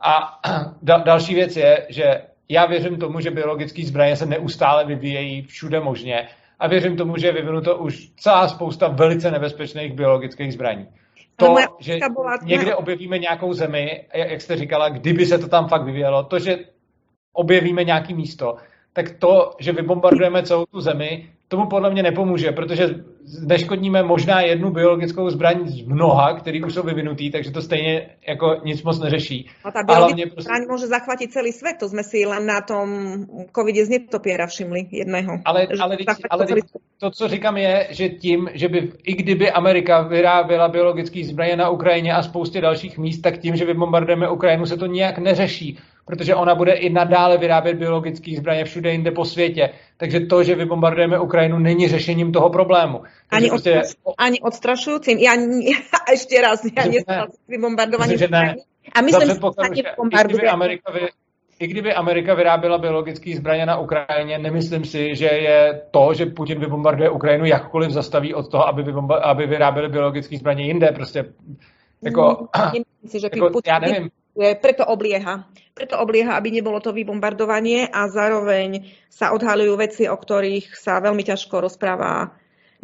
[0.00, 0.40] A
[0.82, 5.80] da- další věc je, že já věřím tomu, že biologické zbraně se neustále vyvíjejí všude
[5.80, 6.28] možně
[6.58, 10.88] a věřím tomu, že je vyvinuto už celá spousta velice nebezpečných biologických zbraní.
[11.36, 11.98] To, že
[12.42, 16.58] někde objevíme nějakou zemi, jak jste říkala, kdyby se to tam fakt vyvíjelo, to, že
[17.32, 18.56] objevíme nějaký místo,
[18.92, 22.84] tak to, že vybombardujeme celou tu zemi, tomu podle mě nepomůže, protože
[23.46, 28.56] neškodníme možná jednu biologickou zbraň z mnoha, který už jsou vyvinutý, takže to stejně jako
[28.64, 29.50] nic moc neřeší.
[29.64, 30.42] A ta biologická prostě...
[30.42, 32.88] zbraň může zachvátit celý svět, to jsme si len na tom
[33.56, 35.32] covidě z netopěra všimli jedného.
[35.44, 35.96] Ale, ale,
[36.30, 36.46] ale
[36.98, 41.70] to, co říkám je, že tím, že by i kdyby Amerika vyráběla biologické zbraně na
[41.70, 46.34] Ukrajině a spoustě dalších míst, tak tím, že vybombardujeme Ukrajinu, se to nijak neřeší protože
[46.34, 49.70] ona bude i nadále vyrábět biologické zbraně všude jinde po světě.
[49.96, 53.02] Takže to, že vybombardujeme Ukrajinu, není řešením toho problému.
[53.30, 53.82] ani, prostě...
[54.18, 55.18] ani odstrašujícím.
[55.18, 55.32] Já
[56.10, 58.18] ještě raz, já nesouhlasím s vybombardováním
[58.94, 59.28] A myslím,
[59.74, 60.50] že bombarduje.
[60.50, 61.00] Amerika vy,
[61.58, 66.60] i kdyby Amerika vyráběla biologické zbraně na Ukrajině, nemyslím si, že je to, že Putin
[66.60, 70.92] vybombarduje Ukrajinu, jakkoliv zastaví od toho, aby, vybomba- aby vyráběli biologické zbraně jinde.
[70.94, 71.24] Prostě
[72.02, 72.48] jako,
[73.02, 75.46] Myslím si, že jako, Putin já nevím, preto oblieha.
[75.74, 81.22] Preto oblieha, aby nebolo to vybombardovanie a zároveň sa odhalujú veci, o ktorých sa veľmi
[81.22, 82.34] ťažko rozpráva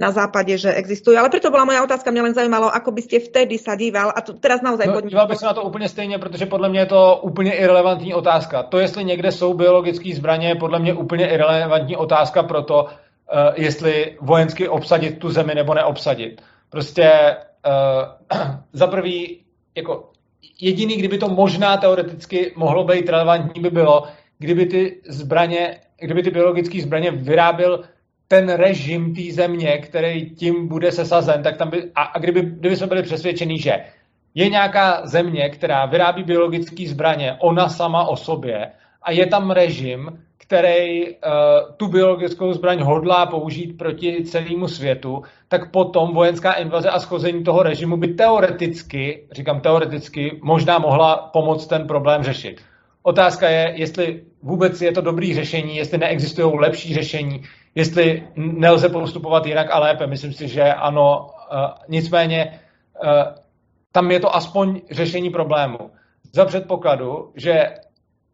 [0.00, 1.18] na západě, že existují.
[1.18, 4.32] Ale proto byla moja otázka, mě len zajímalo, ako byste vtedy sa díval, a to
[4.32, 4.86] teraz naozaj...
[4.86, 8.14] No, díval bych se na to úplně stejně, protože podle mě je to úplně irrelevantní
[8.14, 8.62] otázka.
[8.62, 12.90] To, jestli někde jsou biologické zbraně, je podle mě úplně irrelevantní otázka pro to, uh,
[13.54, 16.42] jestli vojensky obsadit tu zemi nebo neobsadit.
[16.70, 17.36] Prostě
[17.66, 18.38] uh,
[18.72, 19.44] za prvý,
[19.76, 20.10] jako
[20.60, 24.06] jediný, kdyby to možná teoreticky mohlo být relevantní, by bylo,
[24.38, 27.84] kdyby ty zbraně, kdyby ty biologické zbraně vyráběl
[28.28, 32.76] ten režim té země, který tím bude sesazen, tak tam by, a, a kdyby, kdyby
[32.76, 33.72] jsme byli přesvědčeni, že
[34.34, 38.70] je nějaká země, která vyrábí biologické zbraně, ona sama o sobě,
[39.02, 41.14] a je tam režim, který uh,
[41.76, 47.62] tu biologickou zbraň hodlá použít proti celému světu, tak potom vojenská invaze a schození toho
[47.62, 52.60] režimu by teoreticky, říkám teoreticky, možná mohla pomoct ten problém řešit.
[53.02, 57.42] Otázka je, jestli vůbec je to dobrý řešení, jestli neexistují lepší řešení,
[57.74, 60.06] jestli nelze postupovat jinak a lépe.
[60.06, 61.26] Myslím si, že ano.
[61.52, 62.60] Uh, nicméně
[63.04, 63.10] uh,
[63.92, 65.78] tam je to aspoň řešení problému.
[66.32, 67.74] za předpokladu, že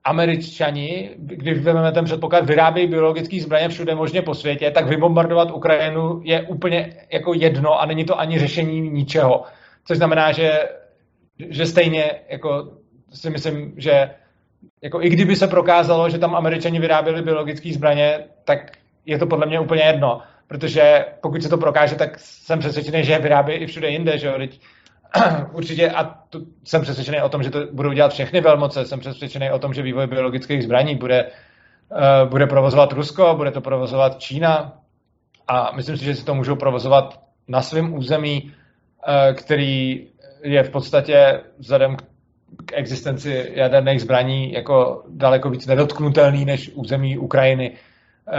[0.06, 6.20] Američani, když vezmeme ten předpoklad, vyrábějí biologické zbraně všude možně po světě, tak vybombardovat Ukrajinu
[6.24, 9.44] je úplně jako jedno a není to ani řešení ničeho.
[9.84, 10.68] Což znamená, že,
[11.48, 12.72] že stejně jako
[13.12, 14.10] si myslím, že
[14.82, 18.58] jako i kdyby se prokázalo, že tam Američani vyráběli biologické zbraně, tak
[19.06, 20.20] je to podle mě úplně jedno.
[20.48, 24.18] Protože pokud se to prokáže, tak jsem přesvědčený, že je vyrábí i všude jinde.
[24.18, 24.34] Že jo?
[24.38, 24.60] Teď,
[25.52, 29.50] určitě, a tu, jsem přesvědčený o tom, že to budou dělat všechny velmoce, jsem přesvědčený
[29.50, 34.72] o tom, že vývoj biologických zbraní bude, uh, bude provozovat Rusko, bude to provozovat Čína.
[35.48, 40.06] A myslím si, že si to můžou provozovat na svém území, uh, který
[40.42, 42.02] je v podstatě vzhledem k
[42.66, 47.78] k existenci jaderných zbraní jako daleko víc nedotknutelný než území Ukrajiny, eh,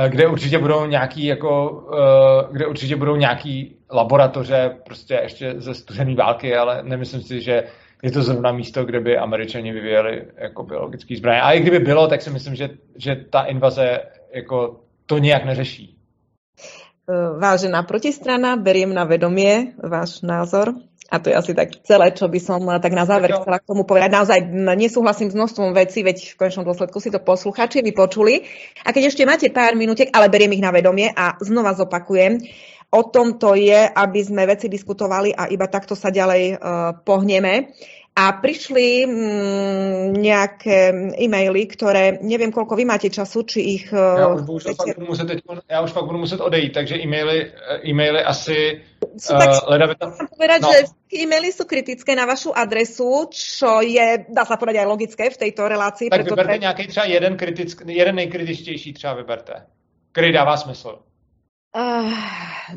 [0.07, 6.15] kde určitě budou nějaký jako, eh, kde určitě budou nějaký laboratoře prostě ještě ze studené
[6.15, 7.63] války, ale nemyslím si, že
[8.03, 11.41] je to zrovna místo, kde by američani vyvíjeli jako biologický zbraně.
[11.41, 13.99] A i kdyby bylo, tak si myslím, že, že ta invaze
[14.33, 15.97] jako to nějak neřeší.
[17.09, 20.73] Eh, vážená protistrana, beriem na vedomie váš názor.
[21.07, 23.87] A to je asi tak celé, čo by som tak na záver chcela k tomu
[23.87, 24.11] povedať.
[24.11, 24.39] Naozaj
[24.75, 28.43] nesúhlasím s množstvom vecí, veď v konečnom dôsledku si to posluchači vypočuli.
[28.83, 32.43] A keď ešte máte pár minútek, ale beriem ich na vedomie a znova zopakujem,
[32.91, 36.59] o tom to je, aby sme veci diskutovali a iba takto sa ďalej uh,
[37.03, 37.71] pohneme
[38.17, 40.89] a prišli mm, nejaké
[41.21, 43.85] e-maily, ktoré neviem, koľko vy máte času, či ich...
[43.93, 45.39] Já už, bohužel fakt budu muset teď,
[45.69, 47.51] já už fakt budu muset odejít, takže e-maily,
[47.85, 48.81] e-maily asi...
[49.17, 50.13] Sú tak uh, leda tam...
[50.33, 50.69] povedať, no.
[50.73, 50.77] že
[51.13, 55.69] e-maily sú kritické na vašu adresu, čo je, dá sa povedať, aj logické v tejto
[55.69, 56.09] relácii.
[56.09, 56.57] Tak vyberte pre...
[56.57, 59.53] nějaký třeba jeden, kritick, jeden nejkritičtější třeba vyberte,
[60.11, 61.06] který dává smysl.
[61.75, 62.07] Uh,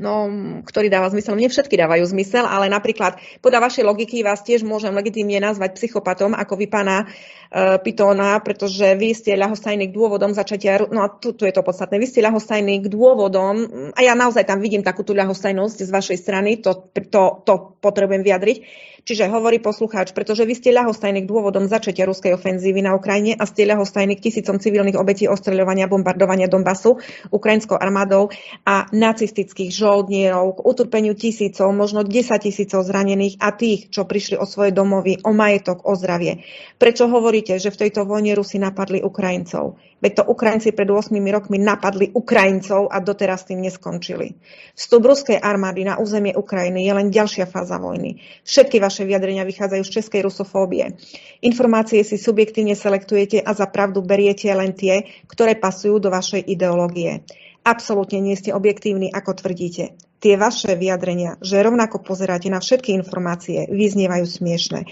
[0.02, 0.26] no,
[0.66, 1.38] ktorý dáva zmysel.
[1.38, 6.34] Mne všetky dávajú zmysel, ale napríklad podľa vašej logiky vás tiež môžem legitimne nazvať psychopatom,
[6.34, 11.38] ako vy pána uh, Pitóna, pretože vy ste ľahostajní k dôvodom začatia, no a tu,
[11.38, 13.54] tu je to podstatné, vy ste ľahostajní k dôvodom,
[13.94, 18.26] a ja naozaj tam vidím takú tú ľahostajnosť z vašej strany, to, to, to potrebujem
[18.26, 18.58] vyjadriť,
[19.04, 23.44] Čiže hovorí poslucháč, pretože vy ste ľahostajní k dôvodom začatia ruskej ofenzívy na Ukrajine a
[23.48, 28.32] ste ľahostajní k tisícom civilných obetí ostreľovania, bombardovania Donbasu ukrajinskou armádou
[28.66, 34.46] a nacistických žoldnierov, k utrpeniu tisícov, možno 10 tisícov zranených a tých, čo prišli o
[34.46, 36.44] svoje domovy, o majetok, o zdravie.
[36.76, 39.80] Prečo hovoríte, že v tejto vojne Rusi napadli Ukrajincov?
[40.00, 44.40] Veď to Ukrajinci pred 8 rokmi napadli Ukrajincov a doteraz tým neskončili.
[44.72, 48.24] Vstup ruskej armády na územie Ukrajiny je len ďalšia fáza vojny.
[48.48, 50.96] Všetky vaše vyjadrenia vychádzajú z českej rusofóbie.
[51.44, 57.22] Informácie si subjektívne selektujete a za pravdu beriete len tie, ktoré pasujú do vašej ideológie.
[57.60, 59.92] Absolútne nie ste objektívni, ako tvrdíte.
[60.20, 64.84] Tie vaše vyjadrenia, že rovnako pozeráte na všetky informácie, vyznievajú smiešne.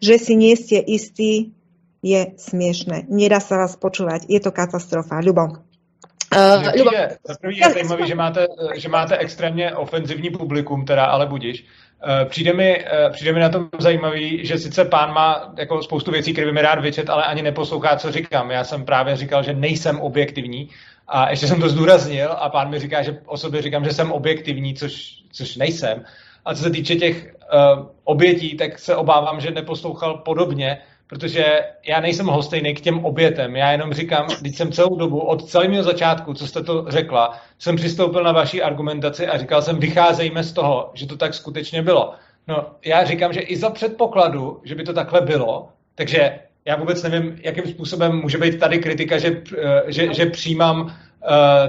[0.00, 1.52] Že si nie ste istí,
[2.02, 3.08] je smiešné.
[3.08, 4.24] Nedá sa vás počúvať.
[4.28, 5.20] Je to katastrofa.
[5.20, 5.70] Ľubo.
[6.30, 6.62] Uh.
[6.74, 11.64] Je, za první je zajímavý, že máte, že máte extrémně ofenzivní publikum, teda, ale budíš.
[11.64, 16.10] Uh, přijde mi, uh, přijde mi na tom zajímavý, že sice pán má jako spoustu
[16.10, 18.50] věcí, které by mi rád vyčet, ale ani neposlouchá, co říkám.
[18.50, 20.68] Já jsem právě říkal, že nejsem objektivní
[21.08, 24.12] a ještě jsem to zdůraznil a pán mi říká, že o sobě říkám, že jsem
[24.12, 26.04] objektivní, což, což nejsem.
[26.44, 30.78] A co se týče těch uh, obětí, tak se obávám, že neposlouchal podobně,
[31.10, 31.44] protože
[31.86, 33.56] já nejsem hostejný k těm obětem.
[33.56, 37.76] Já jenom říkám, když jsem celou dobu, od celého začátku, co jste to řekla, jsem
[37.76, 42.14] přistoupil na vaší argumentaci a říkal jsem, vycházejme z toho, že to tak skutečně bylo.
[42.48, 47.02] No, já říkám, že i za předpokladu, že by to takhle bylo, takže já vůbec
[47.02, 50.90] nevím, jakým způsobem může být tady kritika, že, eh, že, že přijímám uh,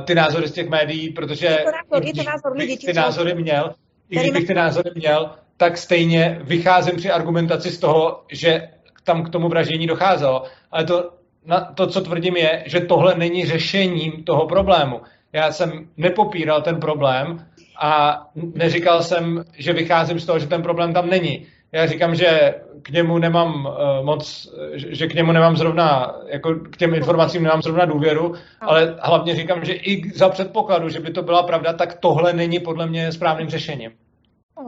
[0.06, 3.36] ty názory z těch médií, protože je to názor, je to názor lidí, ty názory
[3.36, 3.74] měl,
[4.10, 8.70] i kdybych ty názory měl, tak stejně vycházím při argumentaci z toho, že
[9.04, 10.44] tam k tomu vraždění docházelo.
[10.72, 11.10] Ale to,
[11.46, 15.02] na, to, co tvrdím, je, že tohle není řešením toho problému.
[15.34, 17.46] Já jsem nepopíral ten problém
[17.82, 21.48] a neříkal jsem, že vycházím z toho, že ten problém tam není.
[21.72, 26.78] Já říkám, že k němu nemám uh, moc, že k němu nemám zrovna, jako k
[26.78, 31.22] těm informacím nemám zrovna důvěru, ale hlavně říkám, že i za předpokladu, že by to
[31.24, 33.92] byla pravda, tak tohle není podle mě správným řešením.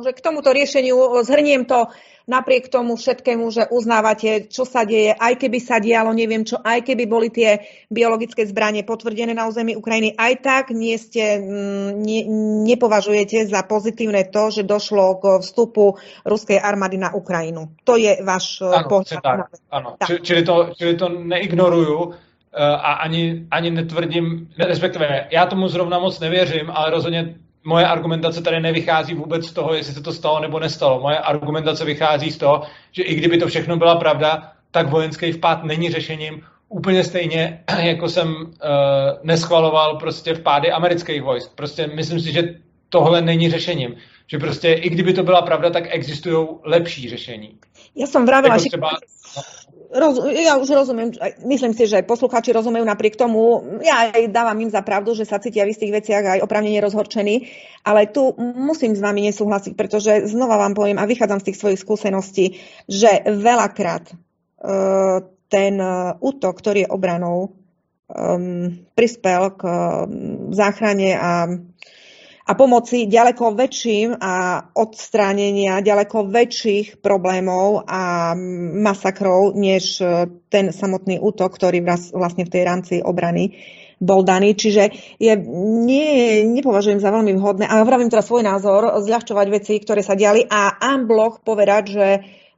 [0.06, 1.86] Že k tomuto riešeniu zhrniem to,
[2.28, 6.84] napriek tomu všetkému, že uznávate, čo sa deje, aj keby sa dialo, neviem čo, aj
[6.88, 7.60] keby boli tie
[7.92, 12.20] biologické zbranie potvrdené na území Ukrajiny, aj tak nie ste, mm, ne,
[12.72, 17.76] nepovažujete za pozitívne to, že došlo k vstupu ruskej armády na Ukrajinu.
[17.84, 19.20] To je váš ano, pohľad.
[19.20, 19.40] Tak,
[19.72, 20.00] ano.
[20.00, 20.08] Tak.
[20.24, 26.20] Čili, to, čili to neignoruju eh, a ani, ani netvrdím, respektive já tomu zrovna moc
[26.20, 30.60] nevěřím, ale rozhodně moje argumentace tady nevychází vůbec z toho, jestli se to stalo nebo
[30.60, 31.00] nestalo.
[31.00, 32.62] Moje argumentace vychází z toho,
[32.92, 36.42] že i kdyby to všechno byla pravda, tak vojenský vpád není řešením.
[36.70, 38.52] Úplně stejně, jako jsem uh,
[39.24, 41.52] neschvaloval prostě vpády amerických vojsk.
[41.56, 42.44] Prostě myslím si, že
[42.90, 43.96] tohle není řešením.
[44.28, 47.58] Že prostě i kdyby to byla pravda, tak existují lepší řešení.
[47.94, 48.70] Ja som vravila, jako že...
[48.70, 48.90] Třeba...
[49.94, 51.14] Roz, ja už rozumiem,
[51.46, 55.38] myslím si, že poslucháči rozumejú napriek tomu, ja aj dávam im za pravdu, že sa
[55.38, 57.54] cítia v istých veciach aj opravnene rozhorčení,
[57.86, 61.82] ale tu musím s vami nesúhlasiť, pretože znova vám poviem a vychádzam z tých svojich
[61.86, 62.58] skúseností,
[62.90, 67.54] že veľakrát uh, ten uh, útok, ktorý je obranou,
[68.10, 69.62] um, prispel k
[70.58, 71.32] záchrane a
[72.44, 78.36] a pomoci ďaleko väčším a odstránenia ďaleko väčších problémov a
[78.84, 81.80] masakrov, než e, ten samotný útok, ktorý
[82.12, 83.56] vlastne v tej rámci obrany
[84.04, 84.60] bol daný.
[84.60, 85.34] Čiže je,
[85.88, 90.44] nie, nepovažujem za veľmi vhodné, a vravím teraz svoj názor, zľahčovať veci, ktoré sa diali
[90.44, 92.08] a unblock povedať, že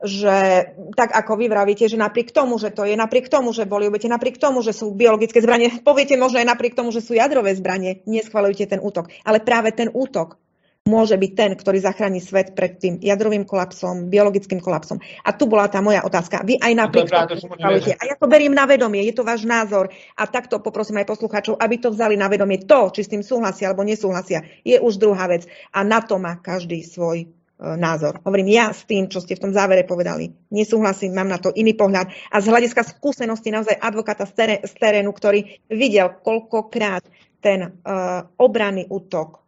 [0.04, 3.88] že tak ako vy vravíte, že napriek tomu, že to je, napriek tomu, že boli
[3.88, 7.56] obete, napriek tomu, že sú biologické zbranie, poviete možno aj napriek tomu, že sú jadrové
[7.56, 9.08] zbranie, neschvalujte ten útok.
[9.24, 10.40] Ale práve ten útok
[10.86, 15.02] môže byť ten, ktorý zachráni svet pred tým jadrovým kolapsom, biologickým kolapsom.
[15.26, 16.46] A tu bola tá moja otázka.
[16.46, 19.50] Vy aj napriek no to tomu A ja to beriem na vedomie, je to váš
[19.50, 19.90] názor.
[20.14, 22.62] A takto poprosím aj poslucháčov, aby to vzali na vedomie.
[22.70, 25.50] To, či s tým súhlasia alebo nesúhlasia, je už druhá vec.
[25.74, 28.20] A na to má každý svoj názor.
[28.28, 30.36] Hovorím ja s tým, čo ste v tom závere povedali.
[30.52, 32.12] Nesúhlasím, mám na to iný pohľad.
[32.32, 37.08] A z hľadiska skúsenosti naozaj advokáta z terénu, ktorý videl, koľkokrát
[37.40, 39.46] ten uh, obranný útok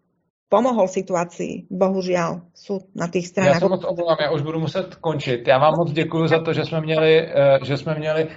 [0.48, 1.68] pomohol situácii.
[1.68, 3.60] Bohužiaľ sú na tých stranách.
[3.60, 5.48] Já se moc omlouvám, já už budu muset končit.
[5.48, 8.28] Já vám moc děkuji za to, že jsme měli, e, že jsme měli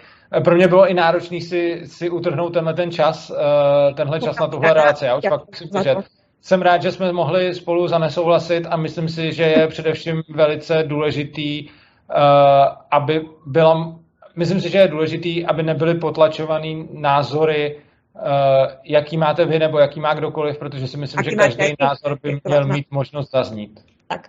[0.44, 3.32] pro mě bylo i náročný si, si utrhnout tenhle ten čas,
[3.96, 5.04] tenhle čas na tuhle relaci.
[5.04, 5.68] Já už fakt musím
[6.42, 11.68] jsem rád, že jsme mohli spolu zanesouhlasit a myslím si, že je především velice důležitý,
[11.68, 11.74] uh,
[12.90, 13.98] aby byla,
[14.36, 18.22] myslím si, že je důležitý, aby nebyly potlačovaný názory, uh,
[18.84, 22.66] jaký máte vy nebo jaký má kdokoliv, protože si myslím, že každý názor by měl
[22.66, 23.80] mít možnost zaznít.
[24.08, 24.28] Tak.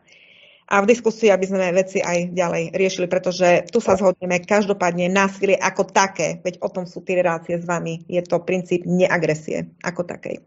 [0.71, 5.59] A v diskusii, aby sme veci aj ďalej riešili, pretože tu sa zhodneme, každopádne násilie
[5.59, 10.07] ako také, veď o tom sú tie relácie s vami, je to princíp neagresie ako
[10.07, 10.39] takej.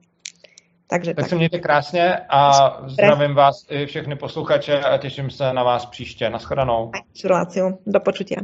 [0.86, 2.52] Takže tak, tak se mějte krásně a
[2.86, 6.30] zdravím vás i všechny posluchače a těším se na vás příště.
[6.30, 6.90] Naschledanou.
[7.86, 8.40] Do počutia.